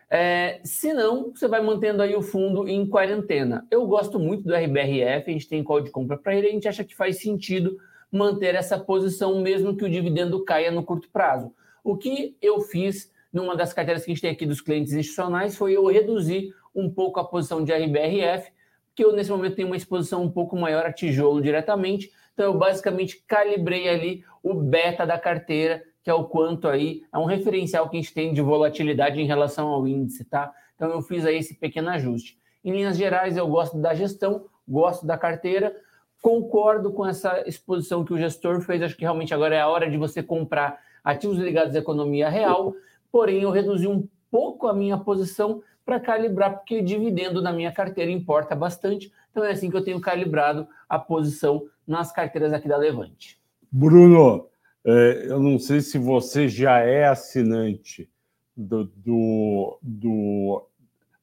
[0.09, 3.65] É, se não, você vai mantendo aí o fundo em quarentena.
[3.71, 6.67] Eu gosto muito do RBRF, a gente tem call de compra para ele, a gente
[6.67, 7.77] acha que faz sentido
[8.11, 11.51] manter essa posição mesmo que o dividendo caia no curto prazo.
[11.83, 15.57] O que eu fiz numa das carteiras que a gente tem aqui dos clientes institucionais
[15.57, 18.51] foi eu reduzir um pouco a posição de RBRF,
[18.95, 22.57] que eu nesse momento tenho uma exposição um pouco maior a tijolo diretamente, então eu
[22.57, 27.89] basicamente calibrei ali o beta da carteira, que é o quanto aí, é um referencial
[27.89, 30.51] que a gente tem de volatilidade em relação ao índice, tá?
[30.75, 32.37] Então eu fiz aí esse pequeno ajuste.
[32.63, 35.75] Em linhas gerais, eu gosto da gestão, gosto da carteira,
[36.21, 39.89] concordo com essa exposição que o gestor fez, acho que realmente agora é a hora
[39.89, 42.73] de você comprar ativos ligados à economia real,
[43.13, 47.71] porém eu reduzi um pouco a minha posição para calibrar, porque o dividendo na minha
[47.71, 49.13] carteira importa bastante.
[49.29, 53.39] Então é assim que eu tenho calibrado a posição nas carteiras aqui da Levante.
[53.71, 54.47] Bruno,
[54.83, 58.09] é, eu não sei se você já é assinante
[58.57, 60.67] do, do, do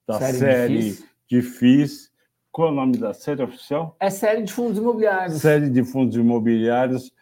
[0.07, 2.12] da série, série FIS.
[2.53, 3.96] Qual é o nome da série oficial?
[3.98, 5.40] É série de fundos imobiliários.
[5.40, 7.12] Série de fundos imobiliários.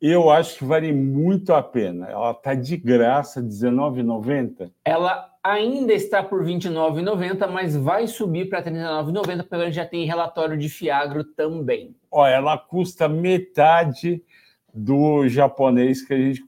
[0.00, 2.06] Eu acho que vale muito a pena.
[2.08, 4.70] Ela está de graça, R$19,90.
[4.84, 10.06] Ela ainda está por R$29,90, mas vai subir para R$39,90, porque a gente já tem
[10.06, 11.94] relatório de Fiagro também.
[12.10, 14.22] Ó, ela custa metade
[14.72, 16.42] do japonês que a gente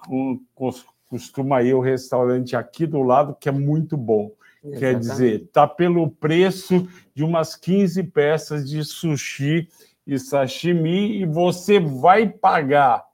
[1.09, 4.31] costuma ir ao restaurante aqui do lado, que é muito bom.
[4.65, 4.81] Exatamente.
[4.81, 9.69] Quer dizer, tá pelo preço de umas 15 peças de sushi
[10.07, 13.05] e sashimi e você vai pagar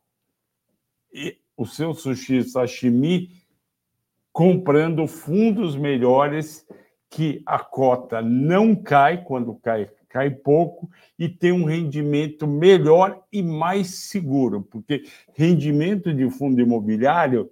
[1.57, 3.31] o seu sushi sashimi
[4.33, 6.67] comprando fundos melhores
[7.11, 13.43] que a cota não cai quando cai, cai pouco e tem um rendimento melhor e
[13.43, 17.51] mais seguro, porque rendimento de fundo imobiliário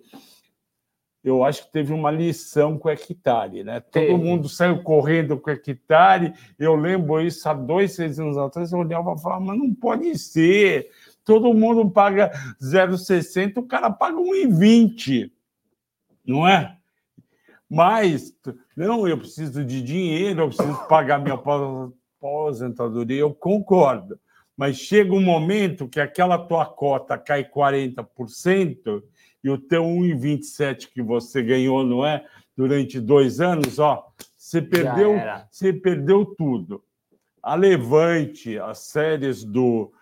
[1.27, 3.81] eu acho que teve uma lição com o hectare, né?
[3.81, 6.33] Todo mundo saiu correndo com o hectare.
[6.57, 8.71] Eu lembro isso há dois, seis anos atrás.
[8.71, 10.89] Eu olhava e falava, mas não pode ser
[11.27, 12.31] todo mundo paga
[12.63, 15.29] 0,60, o cara paga 1,20,
[16.25, 16.79] não é?
[17.69, 18.33] Mas,
[18.77, 24.19] não, eu preciso de dinheiro, eu preciso pagar minha aposentadoria, eu concordo.
[24.57, 29.03] Mas chega um momento que aquela tua cota cai 40%
[29.43, 32.25] e o teu 1,27 que você ganhou, não é?
[32.57, 35.15] Durante dois anos, ó, você perdeu,
[35.51, 36.83] você perdeu tudo.
[37.43, 39.93] A Levante, as séries do,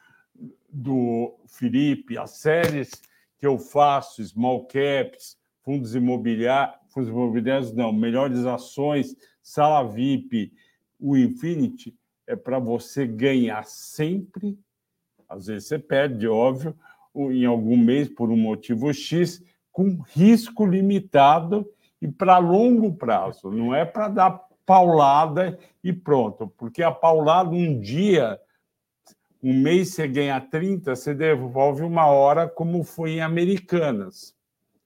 [0.75, 2.91] do Felipe, as séries
[3.39, 10.53] que eu faço, small caps, fundos imobiliários, fundos imobiliários não, melhores ações, sala VIP,
[10.99, 14.59] o Infinity, é para você ganhar sempre,
[15.29, 16.75] às vezes você perde, óbvio,
[17.15, 21.69] em algum mês por um motivo X, com risco limitado
[22.01, 27.79] e para longo prazo, não é para dar paulada e pronto, porque a paulada um
[27.79, 28.41] dia
[29.45, 34.35] um mês você ganha 30, você devolve uma hora, como foi em Americanas.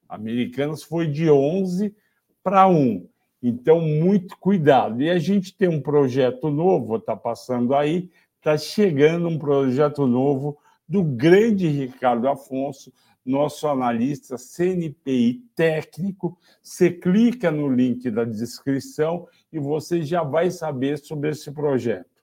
[0.08, 1.94] Americanas foi de 11
[2.42, 3.06] para 1.
[3.40, 5.00] Então, muito cuidado.
[5.00, 10.58] E a gente tem um projeto novo, está passando aí, está chegando um projeto novo
[10.88, 12.92] do grande Ricardo Afonso,
[13.24, 16.36] nosso analista CNPI técnico.
[16.60, 22.17] Você clica no link da descrição e você já vai saber sobre esse projeto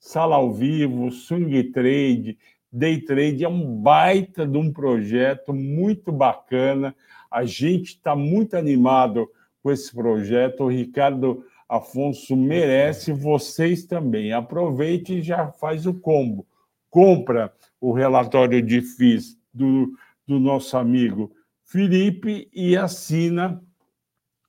[0.00, 2.38] sala ao vivo, swing trade,
[2.72, 6.96] day trade, é um baita de um projeto muito bacana.
[7.30, 9.30] A gente está muito animado
[9.62, 10.64] com esse projeto.
[10.64, 14.32] O Ricardo Afonso merece, vocês também.
[14.32, 16.46] Aproveite e já faz o combo.
[16.88, 19.92] Compra o relatório de FIS do,
[20.26, 21.30] do nosso amigo
[21.62, 23.62] Felipe e assina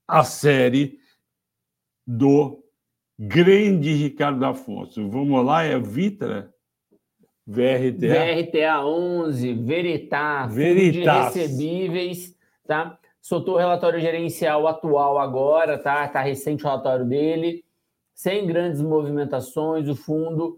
[0.07, 0.99] a série
[2.07, 2.60] do
[3.23, 5.07] Grande Ricardo Afonso.
[5.07, 6.51] Vamos lá, é Vitra?
[7.45, 8.07] VRTA?
[8.07, 11.03] VRTA 11, Veritas, Veritas.
[11.33, 12.97] de recebíveis, tá?
[13.21, 16.07] Soltou o relatório gerencial atual agora, tá?
[16.07, 17.63] Tá recente o relatório dele,
[18.11, 20.57] sem grandes movimentações, o fundo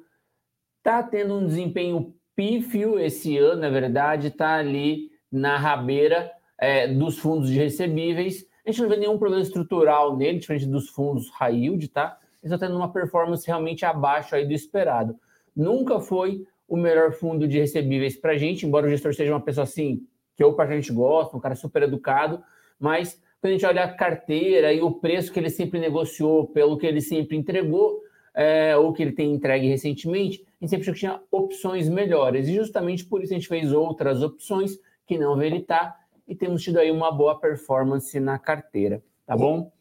[0.81, 7.19] tá tendo um desempenho pífio esse ano, na verdade, tá ali na rabeira é, dos
[7.19, 8.47] fundos de recebíveis.
[8.65, 12.19] A gente não vê nenhum problema estrutural nele, diferente dos fundos high yield, tá?
[12.43, 15.15] Está tendo uma performance realmente abaixo aí do esperado.
[15.55, 19.41] Nunca foi o melhor fundo de recebíveis para a gente, embora o gestor seja uma
[19.41, 22.43] pessoa assim, que eu particularmente gosto, um cara super educado,
[22.79, 26.77] mas quando a gente olha a carteira e o preço que ele sempre negociou, pelo
[26.77, 28.01] que ele sempre entregou,
[28.33, 32.47] é, ou que ele tem entregue recentemente, a gente sempre achou que tinha opções melhores.
[32.47, 36.79] E justamente por isso a gente fez outras opções que não veritar e temos tido
[36.79, 39.71] aí uma boa performance na carteira, tá bom?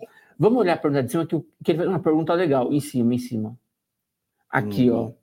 [0.43, 3.15] Vamos olhar a pergunta de cima, que, que ele fez uma pergunta legal, em cima,
[3.15, 3.57] em cima.
[4.51, 5.15] Aqui, hum.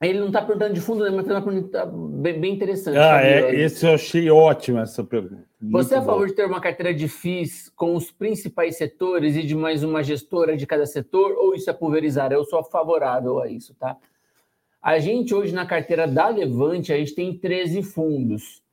[0.00, 0.06] ó.
[0.06, 2.96] Ele não está perguntando de fundo, né, mas fez uma pergunta bem, bem interessante.
[2.96, 5.44] Ah, é, esse eu achei ótimo essa pergunta.
[5.60, 9.36] Muito Você é a favor de ter uma carteira de FIIs com os principais setores
[9.36, 12.32] e de mais uma gestora de cada setor, ou isso é pulverizar?
[12.32, 13.98] Eu sou favorável a isso, tá?
[14.80, 18.63] A gente hoje na carteira da Levante, a gente tem 13 fundos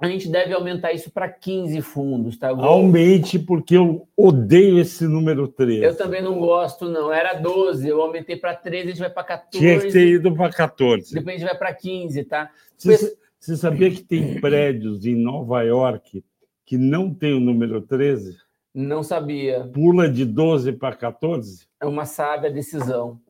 [0.00, 2.52] a gente deve aumentar isso para 15 fundos, tá?
[2.52, 2.64] Vou...
[2.64, 5.82] Aumente, porque eu odeio esse número 13.
[5.82, 7.12] Eu também não gosto, não.
[7.12, 9.58] Era 12, eu aumentei para 13, a gente vai para 14.
[9.58, 11.14] Tinha que ter ido para 14.
[11.14, 12.50] Depois a gente vai para 15, tá?
[12.76, 16.24] Você, você sabia que tem prédios em Nova York
[16.64, 18.36] que não tem o número 13?
[18.72, 19.68] Não sabia.
[19.72, 21.66] Pula de 12 para 14?
[21.80, 23.20] É uma sábia decisão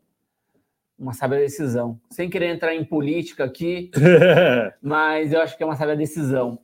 [0.99, 2.01] uma sábia decisão.
[2.11, 3.91] Sem querer entrar em política aqui,
[4.83, 6.59] mas eu acho que é uma sábia decisão.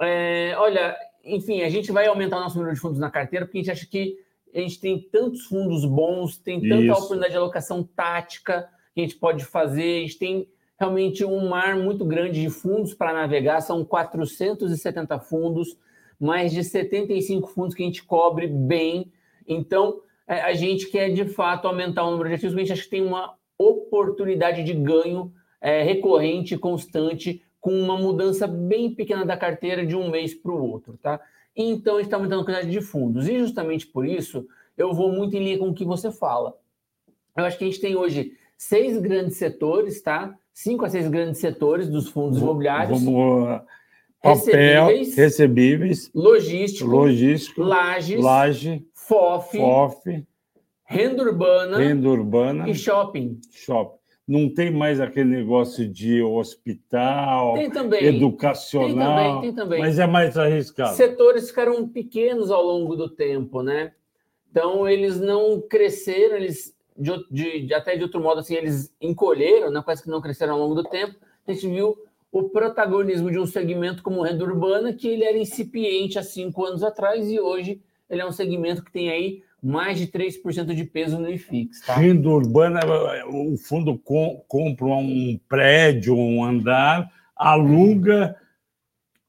[0.00, 3.58] É, olha, enfim, a gente vai aumentar o nosso número de fundos na carteira, porque
[3.58, 4.16] a gente acha que
[4.54, 6.92] a gente tem tantos fundos bons, tem tanta Isso.
[6.92, 11.76] oportunidade de alocação tática que a gente pode fazer, a gente tem realmente um mar
[11.76, 15.76] muito grande de fundos para navegar, são 470 fundos,
[16.18, 19.12] mais de 75 fundos que a gente cobre bem.
[19.46, 22.72] Então, é, a gente quer de fato aumentar o número de ativos, porque a gente
[22.72, 29.24] acha que tem uma oportunidade de ganho é, recorrente, constante, com uma mudança bem pequena
[29.24, 31.20] da carteira de um mês para o outro, tá?
[31.54, 33.28] Então, a gente está aumentando a quantidade de fundos.
[33.28, 34.46] E justamente por isso,
[34.78, 36.56] eu vou muito em linha com o que você fala.
[37.36, 40.34] Eu acho que a gente tem hoje seis grandes setores, tá?
[40.54, 43.02] Cinco a seis grandes setores dos fundos imobiliários.
[43.02, 43.60] Vamos
[44.22, 50.26] papel, recebíveis, recebíveis logístico, logístico, lajes, laje, FOF, FOF
[50.90, 53.40] renda urbana, renda urbana e shopping.
[53.52, 53.98] Shopping.
[54.26, 58.04] Não tem mais aquele negócio de hospital, tem também.
[58.04, 59.80] educacional, tem também, tem também.
[59.80, 60.96] mas é mais arriscado.
[60.96, 63.92] Setores ficaram pequenos ao longo do tempo, né?
[64.50, 69.70] Então eles não cresceram, eles de, de, de, até de outro modo assim eles encolheram,
[69.70, 69.80] né?
[69.82, 71.14] quase que não cresceram ao longo do tempo.
[71.46, 71.96] A gente viu
[72.32, 76.82] o protagonismo de um segmento como renda urbana que ele era incipiente há cinco anos
[76.82, 81.18] atrás e hoje ele é um segmento que tem aí mais de 3% de peso
[81.18, 81.80] no IFIX.
[81.86, 81.94] Tá?
[81.94, 82.80] Renda urbana,
[83.28, 88.36] o fundo com, compra um prédio, um andar, aluga.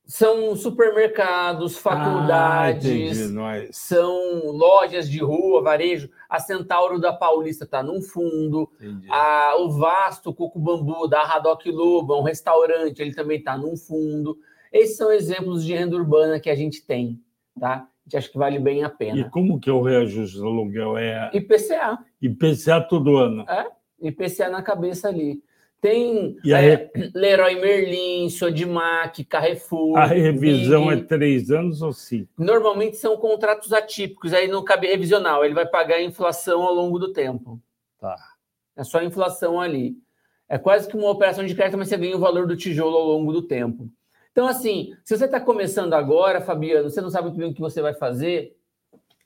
[0.06, 6.10] São supermercados, faculdades, ah, são lojas de rua, varejo.
[6.30, 8.70] A Centauro da Paulista está num fundo.
[9.10, 14.38] A, o Vasto Coco Bambu da Radoc Lobo, um restaurante, ele também está num fundo.
[14.72, 17.22] Esses são exemplos de renda urbana que a gente tem,
[17.58, 17.88] tá?
[18.12, 19.18] Gente acha que vale bem a pena.
[19.18, 20.98] E como que é o reajuste do aluguel?
[20.98, 22.00] É IPCA.
[22.22, 23.46] IPCA todo ano.
[23.50, 23.68] É,
[24.02, 25.42] IPCA na cabeça ali.
[25.80, 29.98] Tem é, Leroy Merlin, Sodimac, Carrefour.
[29.98, 31.02] A revisão Big.
[31.02, 32.30] é três anos ou cinco?
[32.38, 37.00] Normalmente são contratos atípicos, aí não cabe revisional, ele vai pagar a inflação ao longo
[37.00, 37.60] do tempo.
[38.00, 38.16] Tá.
[38.76, 39.96] É só a inflação ali.
[40.48, 43.08] É quase que uma operação de crédito, mas você ganha o valor do tijolo ao
[43.08, 43.90] longo do tempo.
[44.32, 47.60] Então, assim, se você está começando agora, Fabiano, você não sabe muito bem o que
[47.60, 48.56] você vai fazer,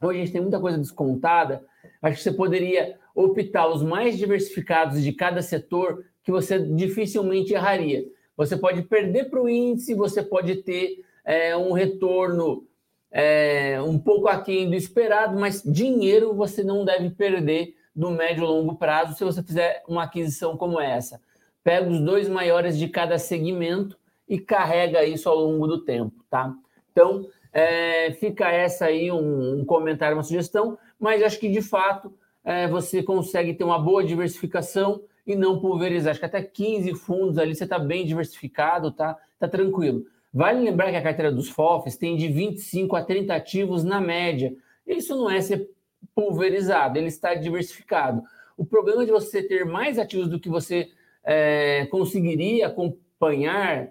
[0.02, 1.64] hoje a gente tem muita coisa descontada,
[2.02, 8.04] acho que você poderia optar os mais diversificados de cada setor que você dificilmente erraria.
[8.36, 12.66] Você pode perder para o índice, você pode ter é, um retorno
[13.12, 18.48] é, um pouco aquém do esperado, mas dinheiro você não deve perder no médio e
[18.48, 21.22] longo prazo se você fizer uma aquisição como essa.
[21.64, 23.98] Pega os dois maiores de cada segmento
[24.28, 26.54] e carrega isso ao longo do tempo, tá?
[26.92, 32.14] Então, é, fica essa aí um, um, comentário, uma sugestão, mas acho que de fato
[32.44, 36.12] é, você consegue ter uma boa diversificação e não pulverizar.
[36.12, 39.18] Acho que até 15 fundos ali você está bem diversificado, tá?
[39.40, 40.06] Tá tranquilo.
[40.34, 44.54] Vale lembrar que a carteira dos FOFs tem de 25 a 30 ativos na média.
[44.86, 45.70] Isso não é ser
[46.14, 48.22] pulverizado, ele está diversificado.
[48.58, 50.90] O problema de você ter mais ativos do que você
[51.24, 53.90] é, conseguiria acompanhar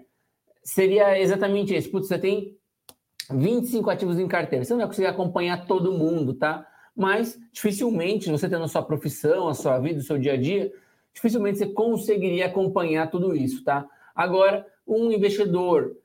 [0.65, 1.89] seria exatamente isso.
[1.91, 2.57] Putz, você tem
[3.31, 4.65] 25 ativos em carteira.
[4.65, 6.67] Você não vai conseguir acompanhar todo mundo, tá?
[6.95, 10.73] Mas dificilmente, você tendo a sua profissão, a sua vida, o seu dia a dia,
[11.13, 13.87] dificilmente você conseguiria acompanhar tudo isso, tá?
[14.15, 15.95] Agora, um investidor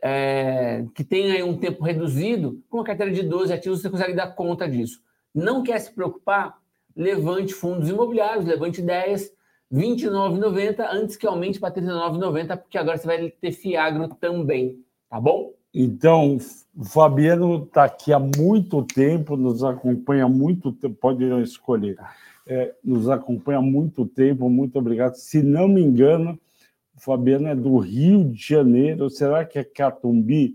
[0.00, 4.12] é, que tem aí um tempo reduzido, com uma carteira de 12 ativos, você consegue
[4.12, 5.02] dar conta disso.
[5.34, 6.58] Não quer se preocupar?
[6.94, 9.32] Levante fundos imobiliários, levante ideias,
[9.74, 15.52] 29,90 antes que aumente para 39,90, porque agora você vai ter Fiagro também, tá bom?
[15.74, 16.38] Então,
[16.76, 21.98] o Fabiano está aqui há muito tempo, nos acompanha há muito tempo, pode escolher,
[22.46, 25.14] é, nos acompanha há muito tempo, muito obrigado.
[25.14, 26.38] Se não me engano,
[26.96, 30.54] o Fabiano é do Rio de Janeiro, será que é Catumbi?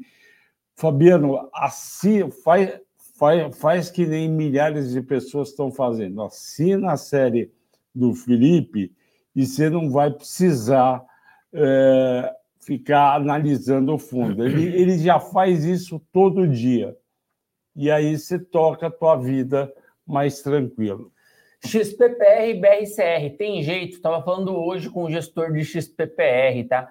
[0.77, 2.79] Fabiano, assim, faz,
[3.17, 6.21] faz, faz que nem milhares de pessoas estão fazendo.
[6.21, 7.51] Assina a série
[7.93, 8.93] do Felipe
[9.35, 11.03] e você não vai precisar
[11.53, 14.45] é, ficar analisando o fundo.
[14.45, 16.95] Ele, ele já faz isso todo dia.
[17.75, 19.71] E aí você toca a tua vida
[20.05, 21.11] mais tranquilo.
[21.63, 23.95] XPPR e BRCR, tem jeito.
[23.95, 26.89] Estava falando hoje com o gestor de XPPR, tá?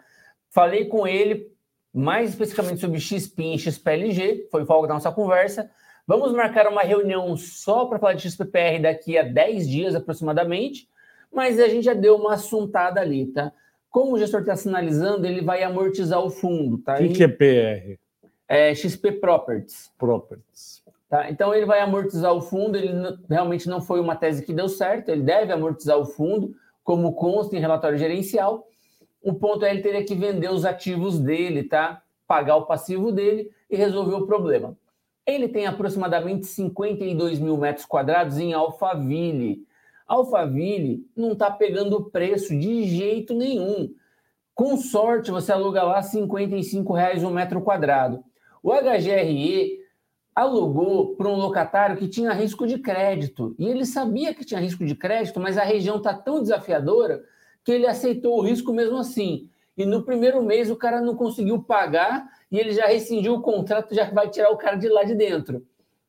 [0.51, 1.51] Falei com ele
[1.93, 5.70] mais especificamente sobre XPIN e XPLG, foi foco da nossa conversa.
[6.07, 10.89] Vamos marcar uma reunião só para falar de XPPR daqui a 10 dias aproximadamente,
[11.32, 13.52] mas a gente já deu uma assuntada ali, tá?
[13.90, 16.94] Como o gestor está sinalizando, ele vai amortizar o fundo, tá?
[16.94, 17.98] O que, que é PR?
[18.46, 19.90] É XP Properties.
[19.98, 20.82] Properties.
[21.08, 21.30] Tá?
[21.30, 22.92] Então ele vai amortizar o fundo, ele
[23.28, 26.54] realmente não foi uma tese que deu certo, ele deve amortizar o fundo,
[26.84, 28.66] como consta em relatório gerencial.
[29.22, 32.02] O ponto é ele teria que vender os ativos dele, tá?
[32.26, 34.76] Pagar o passivo dele e resolver o problema.
[35.26, 39.66] Ele tem aproximadamente 52 mil metros quadrados em Alphaville.
[40.09, 43.94] Alphaville não está pegando preço de jeito nenhum.
[44.54, 48.24] Com sorte, você aluga lá 55 reais um metro quadrado.
[48.62, 49.78] O HGRE
[50.34, 53.54] alugou para um locatário que tinha risco de crédito.
[53.59, 57.22] E ele sabia que tinha risco de crédito, mas a região está tão desafiadora
[57.62, 59.48] que ele aceitou o risco mesmo assim.
[59.76, 63.94] E no primeiro mês o cara não conseguiu pagar e ele já rescindiu o contrato,
[63.94, 65.66] já vai tirar o cara de lá de dentro.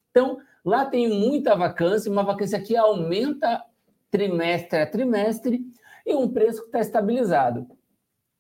[0.10, 3.64] Então, lá tem muita vacância, uma vacância que aumenta
[4.12, 5.62] trimestre a trimestre
[6.06, 7.68] e um preço que está estabilizado.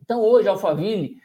[0.04, 1.18] Então, hoje, a Alphaville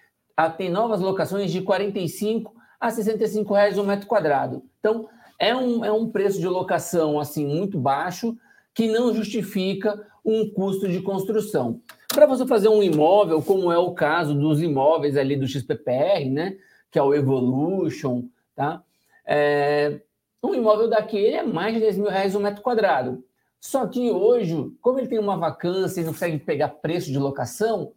[0.57, 4.63] tem novas locações de 45 a 65 reais um metro quadrado.
[4.79, 8.37] Então, é um, é um preço de locação assim muito baixo
[8.75, 11.81] que não justifica um custo de construção.
[12.09, 16.57] Para você fazer um imóvel, como é o caso dos imóveis ali do XPPR, né,
[16.91, 18.25] que é o Evolution,
[18.55, 18.83] tá?
[19.27, 20.01] É,
[20.43, 23.25] um imóvel daquele é mais de 10 mil reais um metro quadrado.
[23.65, 27.93] Só que hoje, como ele tem uma vacância e não consegue pegar preço de locação,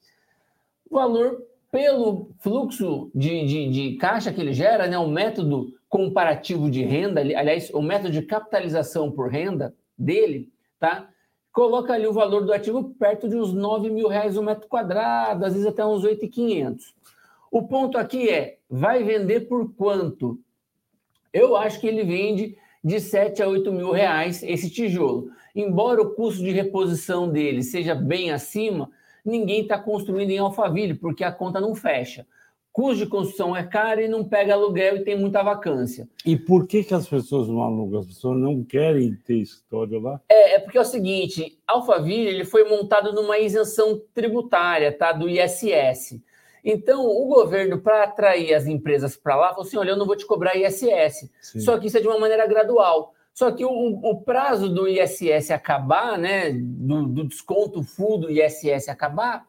[0.89, 6.71] o valor pelo fluxo de, de, de caixa que ele gera, né, o método comparativo
[6.71, 10.49] de renda, aliás, o método de capitalização por renda dele,
[10.79, 11.09] tá?
[11.51, 15.43] coloca ali o valor do ativo perto de uns 9 mil reais um metro quadrado,
[15.43, 16.95] às vezes até uns 8,500.
[17.51, 20.39] O ponto aqui é, vai vender por quanto?
[21.33, 25.29] Eu acho que ele vende de 7 a 8 mil reais esse tijolo.
[25.59, 28.89] Embora o custo de reposição dele seja bem acima,
[29.25, 32.25] ninguém está construindo em Alphaville, porque a conta não fecha
[32.77, 36.07] custo de construção é caro e não pega aluguel e tem muita vacância.
[36.23, 38.01] E por que, que as pessoas não alugam?
[38.01, 40.21] As pessoas não querem ter escritório lá?
[40.29, 45.27] É, é porque é o seguinte, Alphaville ele foi montado numa isenção tributária, tá, do
[45.27, 46.21] ISS.
[46.63, 50.15] Então, o governo, para atrair as empresas para lá, falou assim: olha, eu não vou
[50.15, 51.31] te cobrar ISS.
[51.41, 51.59] Sim.
[51.61, 53.15] Só que isso é de uma maneira gradual.
[53.37, 58.89] Só que o, o prazo do ISS acabar, né, do, do desconto full do ISS
[58.89, 59.47] acabar,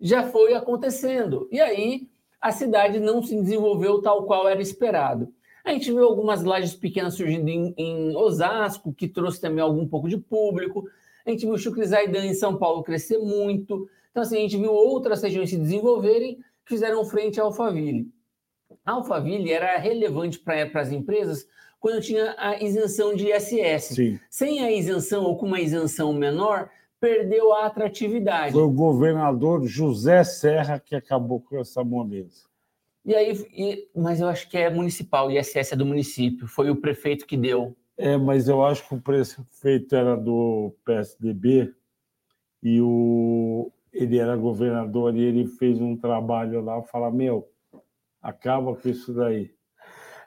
[0.00, 1.46] já foi acontecendo.
[1.52, 2.08] E aí
[2.40, 5.30] a cidade não se desenvolveu tal qual era esperado.
[5.66, 10.08] A gente viu algumas lajes pequenas surgindo em, em Osasco, que trouxe também algum pouco
[10.08, 10.88] de público.
[11.26, 13.86] A gente viu Chucrizaidan em São Paulo crescer muito.
[14.10, 18.10] Então, assim, a gente viu outras regiões se desenvolverem que fizeram frente à Alphaville.
[18.82, 21.46] A Alphaville era relevante para as empresas
[21.84, 23.94] quando tinha a isenção de ISS.
[23.94, 24.18] Sim.
[24.30, 28.54] Sem a isenção ou com uma isenção menor, perdeu a atratividade.
[28.54, 32.48] Foi o governador José Serra que acabou com essa moleza.
[33.04, 36.76] E aí, e, mas eu acho que é municipal, ISS é do município, foi o
[36.76, 37.76] prefeito que deu.
[37.98, 41.70] É, mas eu acho que o prefeito era do PSDB
[42.62, 47.46] e o, ele era governador e ele fez um trabalho lá, fala, meu,
[48.22, 49.52] acaba com isso daí.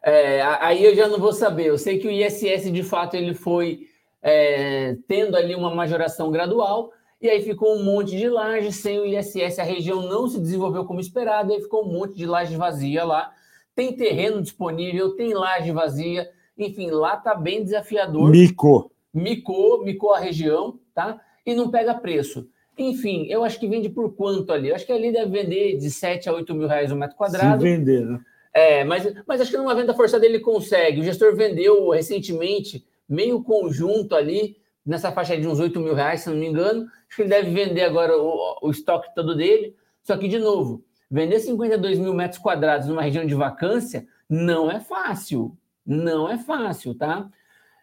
[0.08, 1.66] É, aí eu já não vou saber.
[1.66, 3.90] Eu sei que o ISS, de fato, ele foi
[4.22, 9.06] é, tendo ali uma majoração gradual, e aí ficou um monte de laje sem o
[9.06, 13.04] ISS, a região não se desenvolveu como esperado, aí ficou um monte de laje vazia
[13.04, 13.34] lá.
[13.76, 18.30] Tem terreno disponível, tem laje vazia, enfim, lá tá bem desafiador.
[18.32, 18.90] Micou.
[19.14, 21.20] Micou, micou a região, tá?
[21.46, 22.48] E não pega preço.
[22.78, 24.70] Enfim, eu acho que vende por quanto ali?
[24.70, 27.18] Eu acho que ali deve vender de 7 a 8 mil reais o um metro
[27.18, 27.62] quadrado.
[27.62, 28.22] Se vender, né?
[28.54, 31.02] É, mas, mas acho que numa venda forçada ele consegue.
[31.02, 36.30] O gestor vendeu recentemente meio conjunto ali, nessa faixa de uns 8 mil reais, se
[36.30, 36.88] não me engano.
[37.08, 39.76] Acho que ele deve vender agora o, o estoque todo dele.
[40.02, 44.80] Só que, de novo, vender 52 mil metros quadrados numa região de vacância não é
[44.80, 45.58] fácil.
[45.86, 47.30] Não é fácil, tá?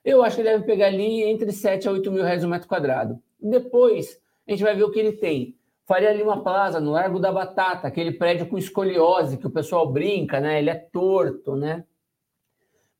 [0.04, 2.68] Eu acho que ele deve pegar ali entre 7 a 8 mil reais o metro
[2.68, 3.18] quadrado.
[3.40, 5.56] Depois, a gente vai ver o que ele tem.
[5.86, 9.90] Faria ali uma Plaza, no Largo da Batata, aquele prédio com escoliose, que o pessoal
[9.90, 10.58] brinca, né?
[10.58, 11.84] Ele é torto, né?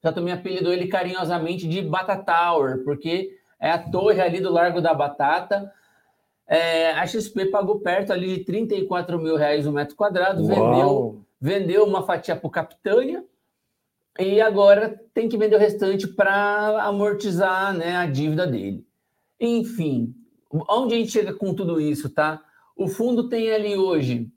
[0.05, 4.83] já também apelidou ele carinhosamente de Batata Tower, porque é a torre ali do Largo
[4.83, 5.73] da Batata.
[6.47, 11.25] É, a XP pagou perto ali de 34 mil reais o um metro quadrado, vendeu,
[11.41, 13.25] vendeu uma fatia para o Capitânia
[14.21, 18.87] e agora tem que vender o restante para amortizar né, a dívida dele.
[19.41, 20.15] Enfim,
[20.69, 22.43] onde a gente chega com tudo isso, tá?
[22.77, 24.31] O fundo tem ali hoje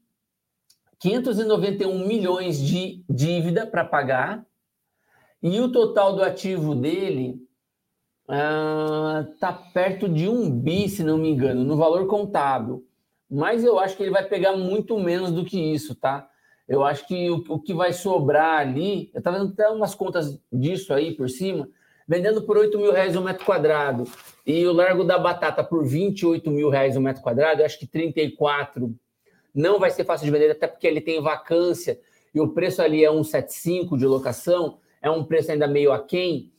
[1.00, 4.46] 591 milhões de dívida para pagar
[5.42, 7.40] e o total do ativo dele
[8.24, 12.86] está uh, perto de um bi, se não me engano, no valor contábil.
[13.30, 16.30] Mas eu acho que ele vai pegar muito menos do que isso, tá?
[16.68, 20.40] Eu acho que o, o que vai sobrar ali, eu estava vendo até umas contas
[20.52, 21.70] disso aí por cima,
[22.08, 24.06] vendendo por 8 mil reais um metro quadrado
[24.46, 27.86] e o Largo da Batata por 28 mil reais um metro quadrado, eu acho que
[27.86, 28.96] 34
[29.54, 32.00] não vai ser fácil de vender, até porque ele tem vacância
[32.34, 36.52] e o preço ali é 175 de locação, é um preço ainda meio aquém.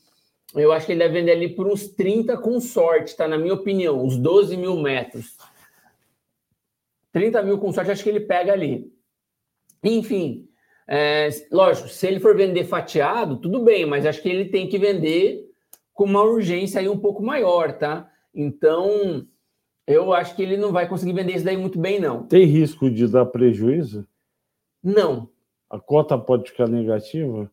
[0.55, 3.29] Eu acho que ele deve vender ali por uns 30 com sorte, tá?
[3.29, 5.37] Na minha opinião, uns 12 mil metros.
[7.13, 8.91] 30 mil com sorte, acho que ele pega ali.
[9.85, 10.48] Enfim,
[10.89, 14.79] é, lógico, se ele for vender fatiado, tudo bem, mas acho que ele tem que
[14.79, 15.45] vender
[15.93, 18.11] com uma urgência aí um pouco maior, tá?
[18.35, 19.27] Então,
[19.87, 22.23] eu acho que ele não vai conseguir vender isso daí muito bem, não.
[22.23, 24.07] Tem risco de dar prejuízo?
[24.83, 25.29] Não.
[25.69, 27.51] A cota pode ficar negativa?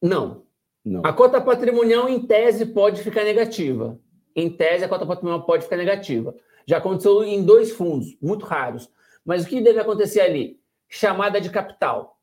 [0.00, 0.44] Não.
[0.84, 1.00] Não.
[1.04, 3.98] A cota patrimonial, em tese, pode ficar negativa.
[4.36, 6.36] Em tese, a cota patrimonial pode ficar negativa.
[6.66, 8.88] Já aconteceu em dois fundos, muito raros.
[9.24, 10.60] Mas o que deve acontecer ali?
[10.88, 12.13] Chamada de capital.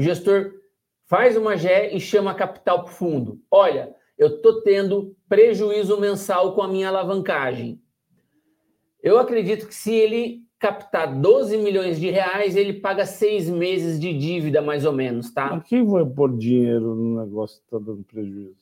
[0.00, 0.54] O gestor
[1.04, 3.38] faz uma GE e chama capital para o fundo.
[3.50, 7.78] Olha, eu estou tendo prejuízo mensal com a minha alavancagem.
[9.02, 14.16] Eu acredito que se ele captar 12 milhões de reais, ele paga seis meses de
[14.16, 15.50] dívida, mais ou menos, tá?
[15.50, 18.56] Mas quem vai pôr dinheiro no negócio que está dando prejuízo?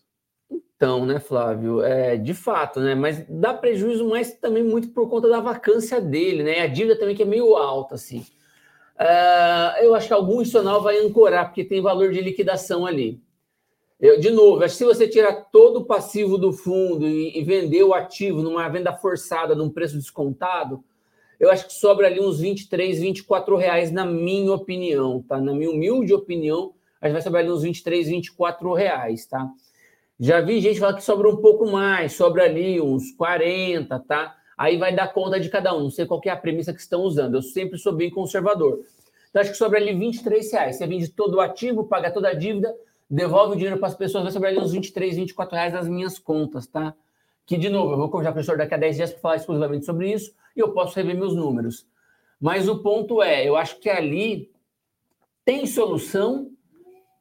[0.50, 1.82] Então, né, Flávio?
[1.82, 2.96] É, de fato, né?
[2.96, 6.62] Mas dá prejuízo, mas também muito por conta da vacância dele, né?
[6.62, 8.26] A dívida também que é meio alta, assim.
[8.98, 13.20] Uh, eu acho que algum institucional vai ancorar, porque tem valor de liquidação ali.
[14.00, 17.42] Eu, de novo, acho que se você tirar todo o passivo do fundo e, e
[17.42, 20.84] vender o ativo numa venda forçada, num preço descontado,
[21.38, 25.40] eu acho que sobra ali uns 23, 24 reais, na minha opinião, tá?
[25.40, 29.48] Na minha humilde opinião, a gente vai sobrar ali uns 23, 24 reais, tá?
[30.18, 34.36] Já vi gente falar que sobra um pouco mais, sobra ali uns 40, tá?
[34.58, 37.02] Aí vai dar conta de cada um, não sei qual é a premissa que estão
[37.02, 38.80] usando, eu sempre sou bem conservador.
[39.30, 40.76] Então, acho que sobra ali 23 reais.
[40.76, 42.74] Você vende todo o ativo, paga toda a dívida,
[43.08, 46.18] devolve o dinheiro para as pessoas, vai sobrar ali uns 23, 24 reais nas minhas
[46.18, 46.92] contas, tá?
[47.46, 49.36] Que, de novo, eu vou conversar com o professor daqui a 10 dias para falar
[49.36, 51.86] exclusivamente sobre isso e eu posso rever meus números.
[52.40, 54.50] Mas o ponto é, eu acho que ali
[55.44, 56.50] tem solução,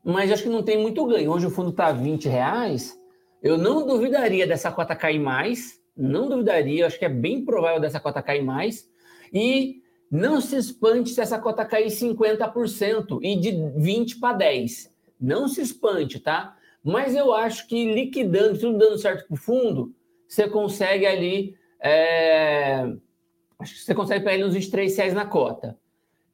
[0.03, 1.31] mas acho que não tem muito ganho.
[1.31, 2.99] Hoje o fundo está 20 reais,
[3.41, 7.99] eu não duvidaria dessa cota cair mais, não duvidaria, acho que é bem provável dessa
[7.99, 8.89] cota cair mais,
[9.33, 14.93] e não se espante se essa cota cair 50% e de 20 para 10.
[15.19, 16.55] Não se espante, tá?
[16.83, 19.93] Mas eu acho que liquidando, tudo dando certo para o fundo,
[20.27, 22.85] você consegue ali é,
[23.59, 25.77] acho que você consegue pegar ele uns 23 reais na cota.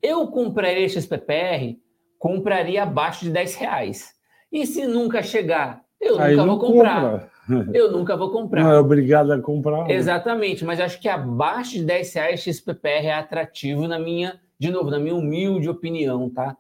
[0.02, 1.78] Eu compraria XPPR,
[2.20, 4.14] compraria abaixo de 10 reais.
[4.52, 7.02] E se nunca chegar, eu Aí nunca vou comprar.
[7.02, 7.33] Compra.
[7.74, 8.64] Eu nunca vou comprar.
[8.64, 9.86] Não é obrigado a comprar.
[9.86, 9.94] Né?
[9.94, 14.90] Exatamente, mas acho que abaixo de 10 reais XPPR é atrativo na minha, de novo,
[14.90, 16.56] na minha humilde opinião, tá?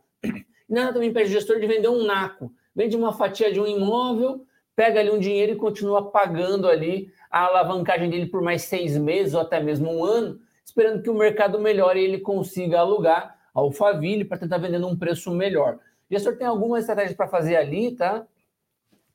[0.70, 2.52] Nada também impede o gestor de vender um naco.
[2.76, 7.46] Vende uma fatia de um imóvel, pega ali um dinheiro e continua pagando ali a
[7.46, 11.60] alavancagem dele por mais seis meses ou até mesmo um ano, esperando que o mercado
[11.60, 15.76] melhore e ele consiga alugar ao Faville para tentar vender num preço melhor.
[16.10, 18.26] O gestor tem algumas estratégias para fazer ali, tá?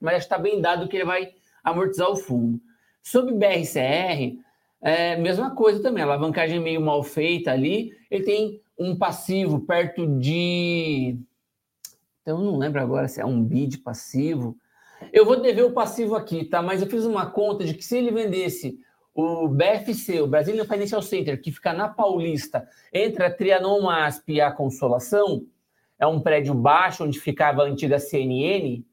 [0.00, 1.32] Mas está bem dado que ele vai
[1.62, 2.61] amortizar o fundo.
[3.02, 4.38] Sobre BRCR,
[4.80, 7.92] é, mesma coisa também, alavancagem meio mal feita ali.
[8.11, 11.18] Ele tem um passivo perto de.
[12.22, 14.56] Então, eu não lembro agora se é um bid passivo.
[15.12, 16.61] Eu vou dever o passivo aqui, tá?
[16.62, 18.78] Mas eu fiz uma conta de que se ele vendesse
[19.14, 24.40] o BFC, o Brazilian Financial Center, que fica na Paulista, entre a Trianon Masp e
[24.40, 25.44] a Consolação,
[25.98, 28.84] é um prédio baixo onde ficava a antiga CNN,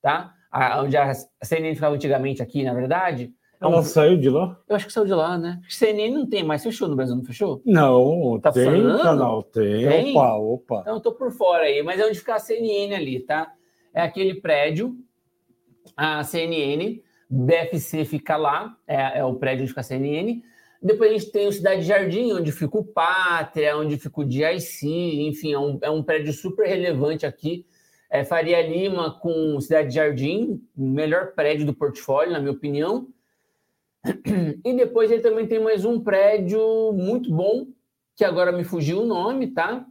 [0.00, 0.34] tá?
[0.54, 3.34] A, onde a CNN ficava antigamente aqui, na verdade.
[3.60, 3.82] É Ela um...
[3.82, 4.56] saiu de lá?
[4.68, 5.60] Eu acho que saiu de lá, né?
[5.68, 7.60] CNN não tem mais, fechou no Brasil, não fechou?
[7.66, 9.02] Não, tá tem falando?
[9.02, 9.88] canal, tem.
[9.88, 10.16] tem.
[10.16, 10.78] Opa, opa.
[10.82, 13.52] Então eu tô por fora aí, mas é onde fica a CNN ali, tá?
[13.92, 14.96] É aquele prédio,
[15.96, 20.40] a CNN, BFC fica lá, é, é o prédio onde fica a CNN.
[20.80, 24.84] Depois a gente tem o Cidade Jardim, onde fica o Pátria, onde fica o DIC,
[25.26, 27.66] enfim, é um, é um prédio super relevante aqui.
[28.10, 33.08] É Faria Lima com Cidade Jardim, o melhor prédio do portfólio, na minha opinião.
[34.64, 37.66] E depois ele também tem mais um prédio muito bom,
[38.14, 39.86] que agora me fugiu o nome, tá?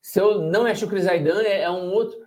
[0.00, 2.18] Se eu não é Chucre Zaidan, é, é um outro.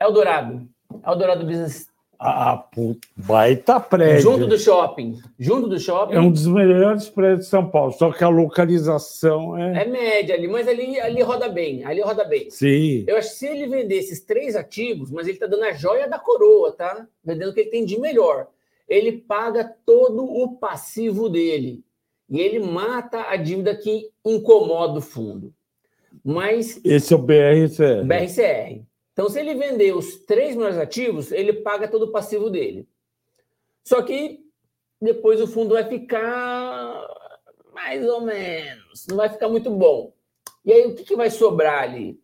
[0.00, 0.68] Eldorado.
[1.06, 1.88] Eldorado Business
[2.26, 4.22] ah, puta, baita prédio.
[4.22, 5.20] Junto do shopping.
[5.38, 6.14] Junto do shopping.
[6.14, 9.82] É um dos melhores prédios de São Paulo, só que a localização é.
[9.82, 11.84] É média ali, mas ali, ali roda bem.
[11.84, 12.48] Ali roda bem.
[12.48, 13.04] Sim.
[13.06, 16.08] Eu acho que se ele vender esses três ativos, mas ele está dando a joia
[16.08, 17.06] da coroa, tá?
[17.22, 18.46] Vendendo o que ele tem de melhor.
[18.88, 21.84] Ele paga todo o passivo dele.
[22.30, 25.52] E ele mata a dívida que incomoda o fundo.
[26.24, 26.80] Mas.
[26.82, 28.02] Esse é o BRCR.
[28.06, 28.82] BRCR.
[29.14, 32.86] Então, se ele vender os três melhores ativos, ele paga todo o passivo dele.
[33.84, 34.40] Só que
[35.00, 37.06] depois o fundo vai ficar
[37.72, 40.12] mais ou menos, não vai ficar muito bom.
[40.64, 42.20] E aí, o que, que vai sobrar ali?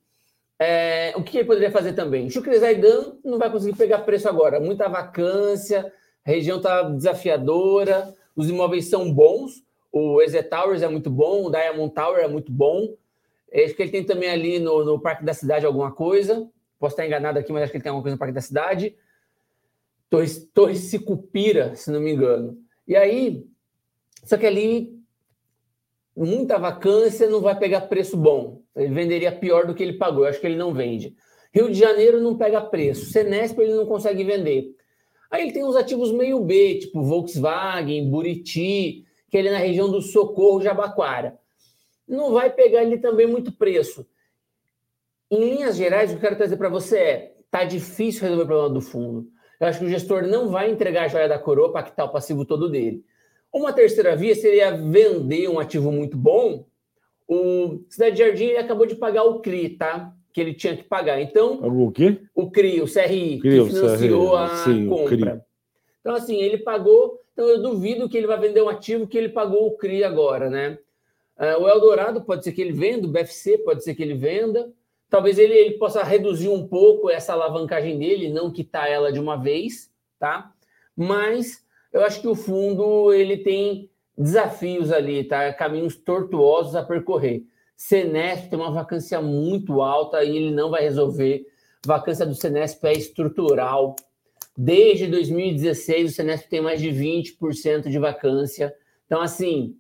[0.59, 2.29] É, o que ele poderia fazer também?
[2.29, 4.59] Chucre Zaidan não vai conseguir pegar preço agora.
[4.59, 5.93] Muita vacância,
[6.25, 9.63] a região está desafiadora, os imóveis são bons.
[9.93, 12.95] O EZ Towers é muito bom, o Diamond Tower é muito bom.
[13.53, 16.49] Acho que ele tem também ali no, no Parque da Cidade alguma coisa.
[16.81, 18.97] Posso estar enganado aqui, mas acho que ele tem alguma coisa no Parque da Cidade.
[20.09, 22.59] Torres, Torres Sicupira, se não me engano.
[22.89, 23.47] E aí,
[24.25, 24.99] só que ali,
[26.17, 28.63] muita vacância, não vai pegar preço bom.
[28.75, 30.25] Ele venderia pior do que ele pagou.
[30.25, 31.15] Eu acho que ele não vende.
[31.53, 33.11] Rio de Janeiro não pega preço.
[33.11, 34.75] Senesp ele não consegue vender.
[35.31, 39.91] Aí ele tem uns ativos meio B, tipo Volkswagen, Buriti, que é ali na região
[39.91, 41.39] do Socorro, Jabaquara.
[42.09, 44.07] Não vai pegar ali também muito preço.
[45.31, 48.47] Em linhas gerais, o que eu quero trazer para você é: tá difícil resolver o
[48.47, 49.29] problema do fundo.
[49.61, 52.13] Eu acho que o gestor não vai entregar a joia da coroa para quitar o
[52.13, 53.05] passivo todo dele.
[53.53, 56.67] Uma terceira via seria vender um ativo muito bom.
[57.29, 60.13] O Cidade Jardim acabou de pagar o CRI, tá?
[60.33, 61.21] Que ele tinha que pagar.
[61.21, 61.61] Então.
[61.63, 62.23] O quê?
[62.35, 65.45] O CRI, o CRI, CRI que financiou a Sim, compra.
[66.01, 67.21] Então, assim, ele pagou.
[67.33, 70.49] Então, eu duvido que ele vai vender um ativo que ele pagou o CRI agora,
[70.49, 70.79] né?
[71.39, 74.73] Uh, o Eldorado pode ser que ele venda, o BFC pode ser que ele venda.
[75.11, 79.37] Talvez ele, ele possa reduzir um pouco essa alavancagem dele, não quitar ela de uma
[79.37, 80.53] vez, tá?
[80.97, 85.53] Mas eu acho que o fundo ele tem desafios ali, tá?
[85.53, 87.43] Caminhos tortuosos a percorrer.
[87.77, 91.45] Senesp tem uma vacância muito alta e ele não vai resolver.
[91.85, 93.97] Vacância do Senesp é estrutural.
[94.57, 98.73] Desde 2016, o Senesp tem mais de 20% de vacância.
[99.07, 99.77] Então, assim,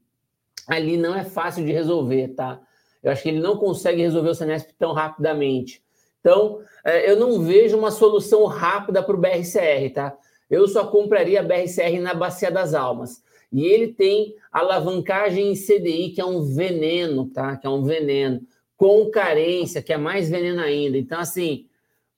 [0.66, 2.60] ali não é fácil de resolver, tá?
[3.02, 5.82] Eu acho que ele não consegue resolver o Senesp tão rapidamente.
[6.20, 10.16] Então, é, eu não vejo uma solução rápida para o BRCR, tá?
[10.50, 13.22] Eu só compraria a BRCR na Bacia das Almas.
[13.52, 17.56] E ele tem alavancagem em CDI, que é um veneno, tá?
[17.56, 18.42] Que é um veneno.
[18.76, 20.96] Com carência, que é mais veneno ainda.
[20.96, 21.66] Então, assim,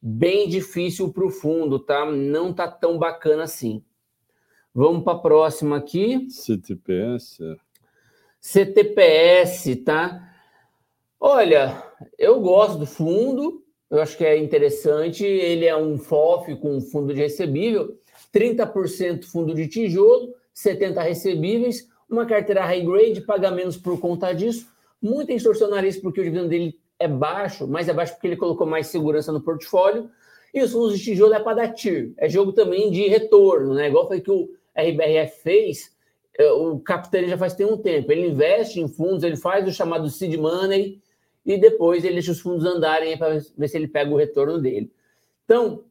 [0.01, 2.05] bem difícil para o fundo, tá?
[2.05, 3.83] Não tá tão bacana assim.
[4.75, 6.27] Vamos para a próxima aqui.
[6.31, 7.39] CTPS.
[8.41, 10.32] CTPS, tá?
[11.25, 11.81] Olha,
[12.19, 15.25] eu gosto do fundo, eu acho que é interessante.
[15.25, 17.97] Ele é um FOF com fundo de recebível,
[18.35, 24.67] 30% fundo de tijolo, 70% recebíveis, uma carteira high grade, paga menos por conta disso.
[25.01, 28.89] Muito extorsionarista porque o dividendo dele é baixo, mas é baixo porque ele colocou mais
[28.89, 30.11] segurança no portfólio.
[30.53, 33.87] E os fundos de tijolo é para dar TIR, é jogo também de retorno, né?
[33.87, 35.93] Igual foi que o RBRF fez,
[36.37, 38.11] é, o Capitão já faz tem um tempo.
[38.11, 41.01] Ele investe em fundos, ele faz o chamado seed money,
[41.45, 44.93] e depois ele deixa os fundos andarem para ver se ele pega o retorno dele.
[45.45, 45.85] Então,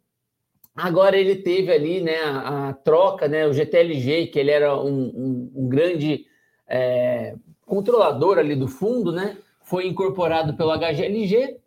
[0.75, 5.03] agora ele teve ali né, a, a troca, né, o GTLG, que ele era um,
[5.03, 6.25] um, um grande
[6.67, 7.35] é,
[7.65, 11.59] controlador ali do fundo, né, foi incorporado pelo HGLG.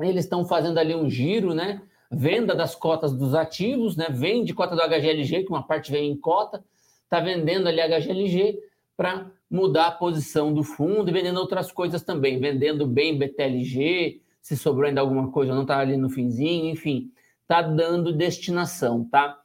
[0.00, 4.74] Eles estão fazendo ali um giro, né, venda das cotas dos ativos, né, vende cota
[4.74, 6.64] do HGLG, que uma parte vem em cota,
[7.04, 8.58] está vendendo ali HGLG
[8.96, 14.56] para mudar a posição do fundo e vendendo outras coisas também, vendendo bem BTLG, se
[14.56, 17.10] sobrou ainda alguma coisa, não está ali no finzinho, enfim,
[17.42, 19.38] está dando destinação, tá?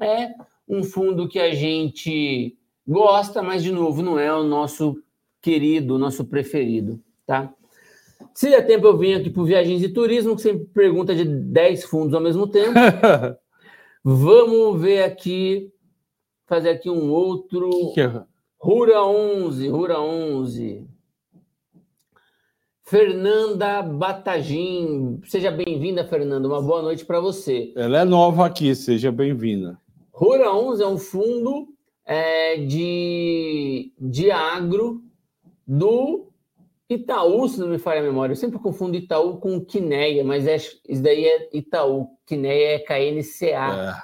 [0.00, 0.30] É
[0.68, 5.02] um fundo que a gente gosta, mas de novo, não é o nosso
[5.40, 7.52] querido, o nosso preferido, tá?
[8.34, 11.84] Se der tempo, eu venho aqui para Viagens e Turismo, que sempre pergunta de 10
[11.84, 12.74] fundos ao mesmo tempo.
[14.02, 15.70] Vamos ver aqui,
[16.46, 17.68] fazer aqui um outro.
[17.70, 18.24] Que que é?
[18.62, 20.86] Rura 11, Rura 11.
[22.84, 26.46] Fernanda Batagim, seja bem-vinda, Fernanda.
[26.46, 27.72] Uma boa noite para você.
[27.74, 29.76] Ela é nova aqui, seja bem-vinda.
[30.12, 31.74] Rura 11 é um fundo
[32.06, 35.02] é, de, de agro
[35.66, 36.28] do
[36.88, 38.32] Itaú, se não me falha a memória.
[38.32, 42.10] Eu sempre confundo Itaú com Quineia, mas é, isso daí é Itaú.
[42.24, 43.96] Quineia é KNCA.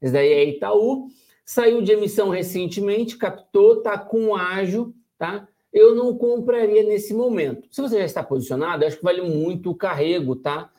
[0.00, 0.04] É.
[0.04, 1.06] Isso daí é Itaú.
[1.44, 5.48] Saiu de emissão recentemente, captou, está com ágio, tá?
[5.72, 7.66] Eu não compraria nesse momento.
[7.70, 10.70] Se você já está posicionado, acho que vale muito o carrego, tá?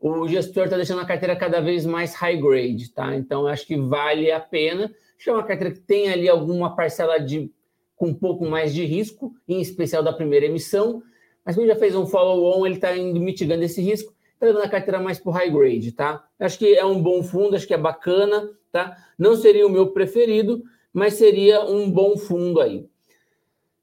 [0.00, 3.16] O gestor está deixando a carteira cada vez mais high grade, tá?
[3.16, 4.94] Então acho que vale a pena.
[5.18, 7.50] Acho é uma carteira que tem ali alguma parcela de
[7.96, 11.02] com um pouco mais de risco, em especial da primeira emissão.
[11.44, 14.68] Mas como já fez um follow-on, ele está indo mitigando esse risco, está dando a
[14.68, 16.24] carteira mais para o high grade, tá?
[16.38, 18.94] Acho que é um bom fundo, acho que é bacana, tá?
[19.18, 20.62] Não seria o meu preferido,
[20.92, 22.86] mas seria um bom fundo aí.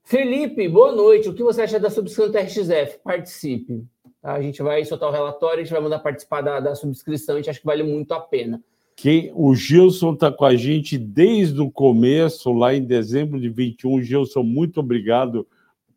[0.04, 1.28] Felipe, boa noite.
[1.28, 3.00] O que você acha da subscrição TRXF?
[3.04, 3.84] Participe.
[4.22, 4.34] Tá?
[4.34, 7.38] A gente vai soltar o relatório, a gente vai mandar participar da, da subscrição, a
[7.40, 8.62] gente acha que vale muito a pena.
[8.96, 14.04] Quem, o Gilson está com a gente desde o começo, lá em dezembro de 21.
[14.04, 15.48] Gilson, muito obrigado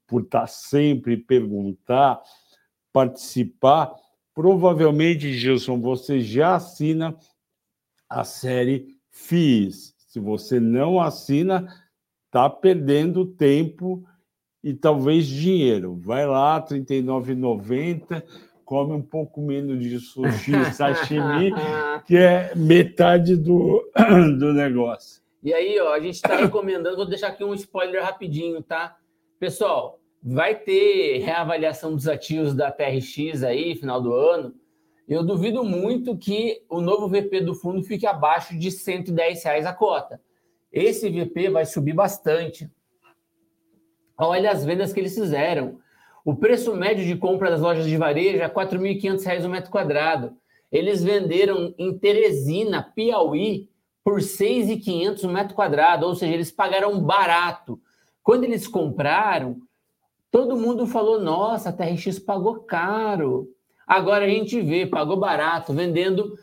[0.07, 2.22] por estar tá sempre perguntar,
[2.90, 3.94] participar.
[4.34, 7.14] Provavelmente, Gilson, você já assina
[8.09, 9.94] a série FIS.
[9.98, 11.66] Se você não assina,
[12.26, 14.04] está perdendo tempo
[14.62, 15.96] e talvez dinheiro.
[15.96, 18.22] Vai lá, R$ 39,90
[18.66, 21.52] come um pouco menos de sushi, sashimi,
[22.04, 23.88] que é metade do,
[24.38, 25.22] do negócio.
[25.42, 28.96] E aí, ó, a gente está recomendando, vou deixar aqui um spoiler rapidinho, tá?
[29.38, 34.52] Pessoal, vai ter reavaliação dos ativos da TRX aí, final do ano.
[35.09, 39.72] Eu duvido muito que o novo VP do fundo fique abaixo de 110 reais a
[39.72, 40.20] cota.
[40.72, 42.68] Esse VP vai subir bastante.
[44.18, 45.78] Olha as vendas que eles fizeram.
[46.24, 50.36] O preço médio de compra das lojas de varejo é R$ 4.500 o metro quadrado.
[50.72, 53.70] Eles venderam em Teresina, Piauí,
[54.02, 57.80] por R$ 6.500 o metro quadrado, ou seja, eles pagaram barato.
[58.24, 59.61] Quando eles compraram,
[60.32, 63.48] todo mundo falou: nossa, a TRX pagou caro.
[63.87, 66.37] Agora a gente vê, pagou barato, vendendo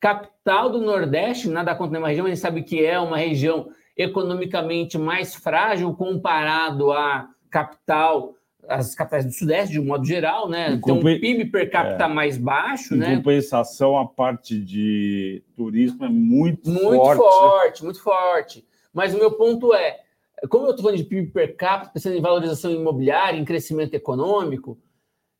[0.00, 4.96] capital do Nordeste, nada contra uma região, a gente sabe que é uma região economicamente
[4.96, 8.34] mais frágil comparado à capital
[8.68, 10.80] as capitais do Sudeste, de um modo geral, né?
[10.84, 12.08] Tem um PIB per capita é.
[12.08, 13.12] mais baixo, em né?
[13.12, 17.18] Em compensação, a parte de turismo é muito, muito forte.
[17.18, 18.66] Muito forte, muito forte.
[18.92, 20.00] Mas o meu ponto é,
[20.48, 24.78] como eu estou falando de PIB per capita, pensando em valorização imobiliária, em crescimento econômico,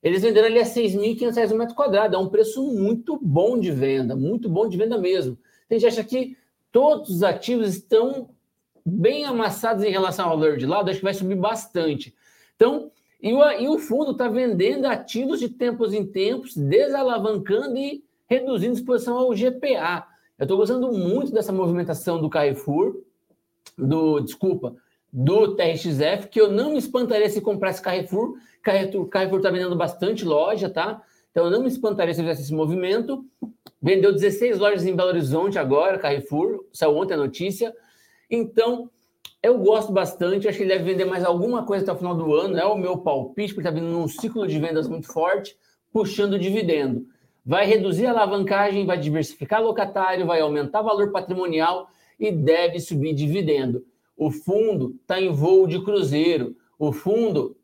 [0.02, 2.14] eles venderam ali a R$ 6.500 o metro quadrado.
[2.14, 5.38] É um preço muito bom de venda, muito bom de venda mesmo.
[5.68, 6.36] A gente acha que
[6.70, 8.30] todos os ativos estão
[8.84, 12.14] bem amassados em relação ao valor de lado, acho que vai subir bastante.
[12.54, 12.90] Então,
[13.20, 18.74] e o, e o fundo está vendendo ativos de tempos em tempos, desalavancando e reduzindo
[18.74, 20.06] exposição ao GPA.
[20.38, 23.00] Eu estou gostando muito dessa movimentação do Carrefour,
[23.76, 24.76] do, desculpa,
[25.12, 28.36] do TRXF, que eu não me espantaria se comprasse Carrefour.
[28.66, 31.02] Carrefour está vendendo bastante loja, tá?
[31.30, 33.24] Então eu não me espantaria se fizesse esse movimento.
[33.80, 37.74] Vendeu 16 lojas em Belo Horizonte agora, Carrefour, saiu ontem a notícia.
[38.28, 38.90] Então,
[39.42, 42.34] eu gosto bastante, acho que ele deve vender mais alguma coisa até o final do
[42.34, 42.56] ano.
[42.56, 45.56] É o meu palpite, porque está vindo num ciclo de vendas muito forte,
[45.92, 47.06] puxando dividendo.
[47.44, 51.88] Vai reduzir a alavancagem, vai diversificar locatário, vai aumentar o valor patrimonial
[52.18, 53.84] e deve subir dividendo.
[54.16, 56.56] O fundo está em voo de cruzeiro.
[56.76, 57.56] O fundo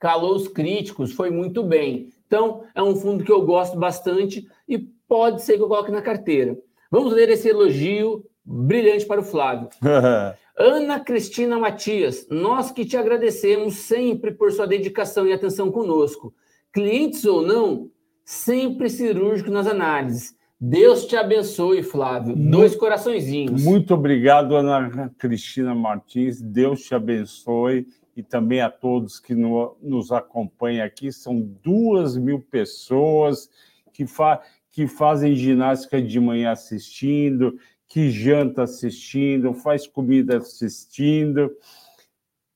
[0.00, 2.08] calou os críticos, foi muito bem.
[2.26, 6.00] Então, é um fundo que eu gosto bastante e pode ser que eu coloque na
[6.00, 6.58] carteira.
[6.90, 9.68] Vamos ler esse elogio brilhante para o Flávio.
[10.58, 16.34] Ana Cristina Matias, nós que te agradecemos sempre por sua dedicação e atenção conosco.
[16.72, 17.90] Clientes ou não,
[18.24, 20.34] sempre cirúrgico nas análises.
[20.60, 22.36] Deus te abençoe, Flávio.
[22.36, 23.64] Muito, Dois coraçõezinhos.
[23.64, 26.40] Muito obrigado, Ana Cristina Martins.
[26.40, 27.86] Deus te abençoe
[28.20, 31.10] e também a todos que no, nos acompanham aqui.
[31.10, 33.50] São duas mil pessoas
[33.92, 37.58] que, fa que fazem ginástica de manhã assistindo,
[37.88, 41.50] que janta assistindo, faz comida assistindo.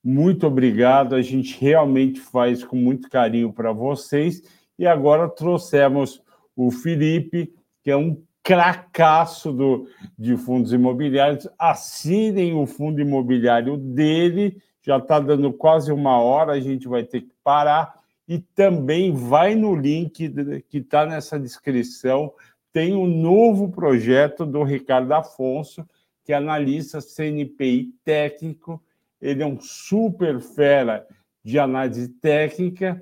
[0.03, 4.43] Muito obrigado, a gente realmente faz com muito carinho para vocês.
[4.77, 6.21] E agora trouxemos
[6.55, 7.51] o Felipe,
[7.83, 9.87] que é um cracaço do,
[10.17, 11.49] de fundos imobiliários.
[11.57, 17.21] Assinem o fundo imobiliário dele, já está dando quase uma hora, a gente vai ter
[17.21, 18.03] que parar.
[18.27, 20.29] E também vai no link
[20.67, 22.33] que está nessa descrição
[22.75, 25.87] tem um novo projeto do Ricardo Afonso,
[26.25, 28.83] que analista CNPI técnico.
[29.21, 31.07] Ele é um super fera
[31.41, 33.01] de análise técnica.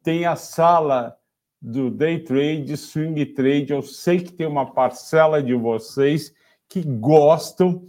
[0.00, 1.18] Tem a sala
[1.60, 3.72] do day trade, swing trade.
[3.72, 6.32] Eu sei que tem uma parcela de vocês
[6.68, 7.84] que gostam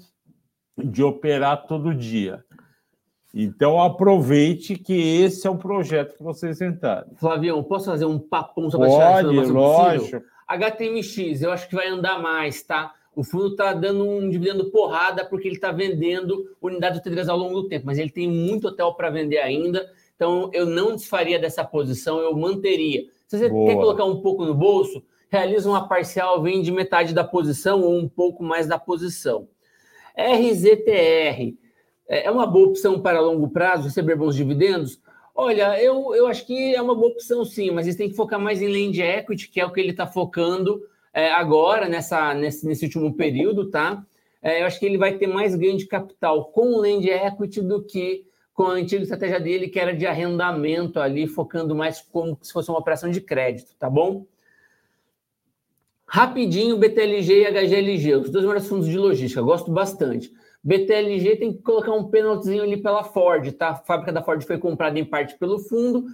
[0.76, 2.44] de operar todo dia.
[3.34, 7.12] Então aproveite que esse é o projeto que vocês entraram.
[7.16, 10.24] Flavião, posso fazer um papum sobre Pode, a lógico.
[10.48, 12.94] HTMX, eu acho que vai andar mais, tá?
[13.16, 17.62] O fundo está dando um dividendo porrada porque ele está vendendo unidades hoteleiras ao longo
[17.62, 19.90] do tempo, mas ele tem muito hotel para vender ainda.
[20.16, 23.06] Então, eu não desfaria dessa posição, eu manteria.
[23.28, 23.70] Se você Boa.
[23.70, 28.08] quer colocar um pouco no bolso, realiza uma parcial, vende metade da posição ou um
[28.08, 29.48] pouco mais da posição.
[30.16, 31.56] RZTR
[32.12, 35.00] é, é uma boa opção para longo prazo, receber bons dividendos?
[35.34, 38.38] Olha, eu, eu acho que é uma boa opção sim, mas eles têm que focar
[38.38, 40.84] mais em land equity, que é o que ele está focando
[41.14, 44.06] é, agora, nessa, nesse, nesse último período, tá?
[44.42, 47.62] É, eu acho que ele vai ter mais ganho de capital com o land equity
[47.62, 52.38] do que com a antiga estratégia dele, que era de arrendamento ali, focando mais como
[52.42, 54.26] se fosse uma operação de crédito, tá bom?
[56.06, 60.30] Rapidinho, BTLG e HGLG, os dois maiores fundos de logística, gosto bastante.
[60.64, 63.70] BTLG tem que colocar um pênaltizinho ali pela Ford, tá?
[63.70, 66.06] A fábrica da Ford foi comprada em parte pelo fundo,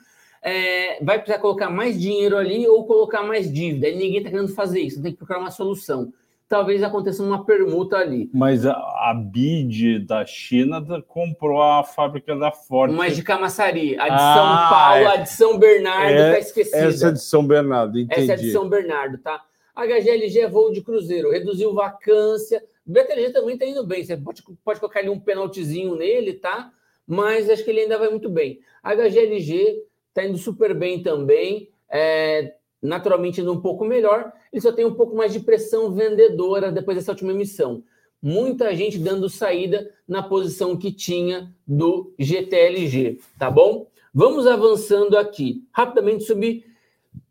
[0.42, 3.90] é, vai precisar colocar mais dinheiro ali ou colocar mais dívida.
[3.90, 6.14] E ninguém está querendo fazer isso, tem que procurar uma solução.
[6.48, 8.30] Talvez aconteça uma permuta ali.
[8.34, 12.94] Mas a, a BID da China comprou a fábrica da Ford.
[12.94, 14.00] Mas de Camaçari.
[14.00, 16.78] A de ah, São Paulo, é, a de São Bernardo está é, esquecida.
[16.78, 18.22] Essa é de São Bernardo, entendi.
[18.22, 19.44] Essa é de São Bernardo, tá?
[19.76, 22.64] HGLG é voo de cruzeiro, reduziu vacância.
[22.88, 24.04] BTG também está indo bem.
[24.04, 26.72] Você pode, pode colocar ali um penaltizinho nele, tá?
[27.06, 28.60] Mas acho que ele ainda vai muito bem.
[28.84, 31.70] HGLG está indo super bem também.
[31.90, 36.72] É, naturalmente indo um pouco melhor, ele só tem um pouco mais de pressão vendedora
[36.72, 37.84] depois dessa última emissão.
[38.22, 43.88] Muita gente dando saída na posição que tinha do GTLG, tá bom?
[44.14, 45.64] Vamos avançando aqui.
[45.72, 46.66] Rapidamente sobre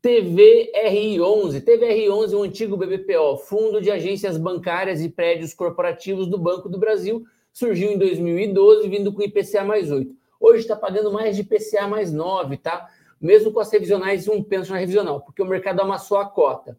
[0.06, 1.62] TVRI11.
[1.62, 6.78] TVRI11 é um antigo BBPO, Fundo de Agências Bancárias e Prédios Corporativos do Banco do
[6.78, 7.24] Brasil.
[7.52, 10.14] Surgiu em 2012, vindo com IPCA mais 8.
[10.38, 12.88] Hoje está pagando mais de IPCA mais 9, tá?
[13.20, 16.78] mesmo com as revisionais um pênalti na revisional, porque o mercado amassou a cota.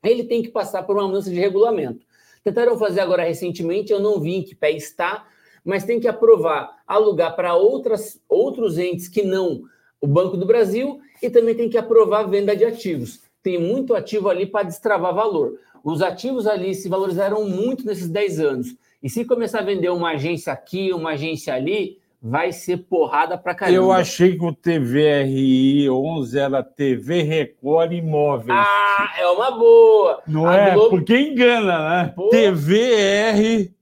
[0.00, 2.06] Ele tem que passar por uma mudança de regulamento.
[2.44, 5.26] Tentaram fazer agora recentemente, eu não vi em que pé está,
[5.64, 9.62] mas tem que aprovar alugar para outros entes que não
[10.00, 13.22] o Banco do Brasil e também tem que aprovar a venda de ativos.
[13.42, 15.58] Tem muito ativo ali para destravar valor.
[15.84, 18.76] Os ativos ali se valorizaram muito nesses 10 anos.
[19.02, 23.54] E se começar a vender uma agência aqui, uma agência ali, vai ser porrada pra
[23.54, 23.76] caramba.
[23.76, 28.58] Eu achei que o TVRI 11 era TV Record Imóveis.
[28.60, 30.22] Ah, é uma boa.
[30.26, 30.74] Não a é?
[30.74, 30.90] Globo...
[30.90, 32.12] Porque engana, né?
[32.14, 32.28] Pô.
[32.28, 33.72] TVR.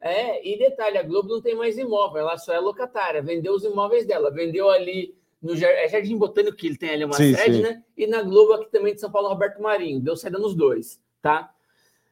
[0.00, 3.64] É, e detalhe, a Globo não tem mais imóvel, ela só é locatária, vendeu os
[3.64, 7.56] imóveis dela, vendeu ali no é Jardim Botânico, que ele tem ali uma sim, sede,
[7.56, 7.62] sim.
[7.62, 7.82] né?
[7.96, 11.50] E na Globo aqui também de São Paulo, Roberto Marinho, deu saída nos dois, tá?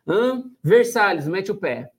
[0.07, 1.91] Hum, Versalhes, mete o pé.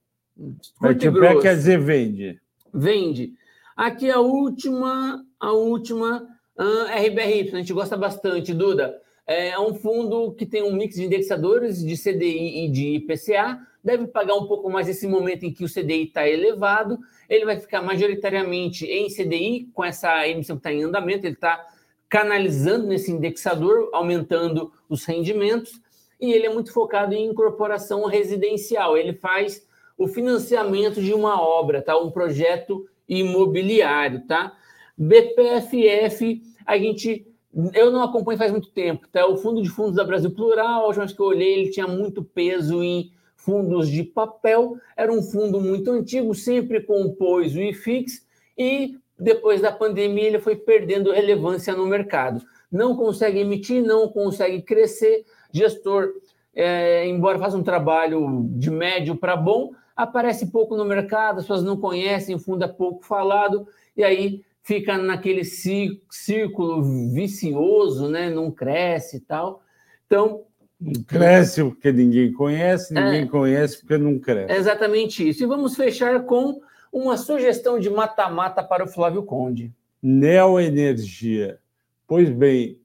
[0.81, 2.39] Mete o pé quer dizer vende.
[2.73, 3.33] Vende.
[3.75, 9.01] Aqui a última, a última uh, RBRY, a gente gosta bastante, Duda.
[9.25, 14.05] É um fundo que tem um mix de indexadores de CDI e de IPCA, deve
[14.07, 16.99] pagar um pouco mais nesse momento em que o CDI está elevado.
[17.29, 21.65] Ele vai ficar majoritariamente em CDI, com essa emissão que está em andamento, ele está
[22.09, 25.81] canalizando nesse indexador, aumentando os rendimentos,
[26.19, 28.97] e ele é muito focado em incorporação residencial.
[28.97, 29.65] Ele faz
[29.97, 31.97] o financiamento de uma obra, tá?
[31.97, 34.53] um projeto imobiliário, tá?
[34.97, 37.25] BPFF, a gente
[37.73, 39.25] eu não acompanho faz muito tempo, tá?
[39.25, 41.87] O Fundo de Fundos da Brasil Plural, a última vez que eu olhei, ele tinha
[41.87, 43.11] muito peso em
[43.47, 48.25] fundos de papel, era um fundo muito antigo, sempre compôs o IFIX
[48.57, 52.41] e depois da pandemia ele foi perdendo relevância no mercado.
[52.69, 56.11] Não consegue emitir, não consegue crescer, gestor,
[56.53, 61.63] é, embora faça um trabalho de médio para bom, aparece pouco no mercado, as pessoas
[61.63, 66.83] não conhecem, o fundo é pouco falado, e aí fica naquele círculo
[67.13, 68.29] vicioso, né?
[68.29, 69.61] Não cresce e tal.
[70.05, 70.43] Então.
[71.07, 74.51] Cresce porque ninguém conhece, ninguém é, conhece porque não cresce.
[74.51, 75.43] É exatamente isso.
[75.43, 76.61] E vamos fechar com
[76.91, 79.73] uma sugestão de mata-mata para o Flávio Conde.
[80.01, 81.59] Neoenergia.
[82.05, 82.79] Pois bem,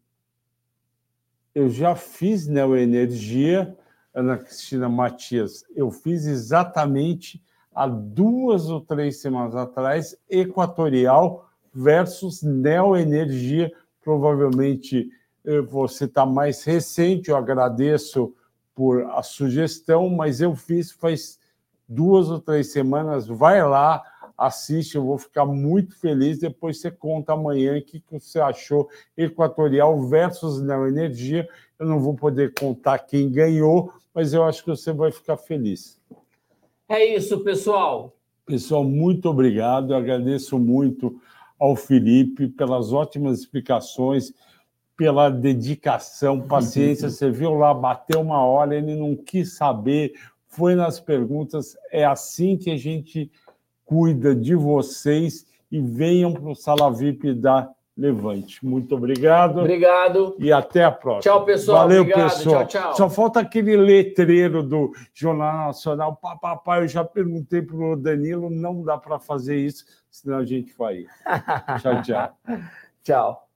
[1.55, 3.77] eu já fiz neoenergia
[4.15, 7.43] Ana Cristina Matias, eu fiz exatamente
[7.75, 13.73] há duas ou três semanas atrás, Equatorial versus Neoenergia.
[14.05, 15.09] Provavelmente
[15.69, 18.35] você está mais recente, eu agradeço
[18.75, 21.39] por a sugestão, mas eu fiz faz
[21.89, 23.27] duas ou três semanas.
[23.27, 24.03] Vai lá,
[24.37, 26.39] assiste, eu vou ficar muito feliz.
[26.39, 31.49] Depois você conta amanhã o que você achou Equatorial versus Neoenergia.
[31.79, 36.01] Eu não vou poder contar quem ganhou, mas eu acho que você vai ficar feliz.
[36.89, 38.17] É isso, pessoal.
[38.45, 39.93] Pessoal, muito obrigado.
[39.93, 41.21] Eu agradeço muito
[41.59, 44.33] ao Felipe pelas ótimas explicações,
[44.97, 47.11] pela dedicação, paciência.
[47.11, 50.13] Você viu lá, bateu uma hora, ele não quis saber,
[50.47, 51.77] foi nas perguntas.
[51.91, 53.31] É assim que a gente
[53.85, 58.65] cuida de vocês e venham para o Sala VIP da Levante.
[58.65, 59.61] Muito obrigado.
[59.61, 60.35] Obrigado.
[60.39, 61.21] E até a próxima.
[61.21, 61.79] Tchau, pessoal.
[61.81, 62.31] Valeu, obrigado.
[62.31, 62.67] pessoal.
[62.67, 62.97] Tchau, tchau.
[62.97, 66.17] Só falta aquele letreiro do Jornal Nacional.
[66.17, 70.73] Papai, eu já perguntei para o Danilo, não dá para fazer isso, senão a gente
[70.73, 71.07] faria.
[71.81, 72.39] tchau, tchau.
[73.05, 73.52] tchau.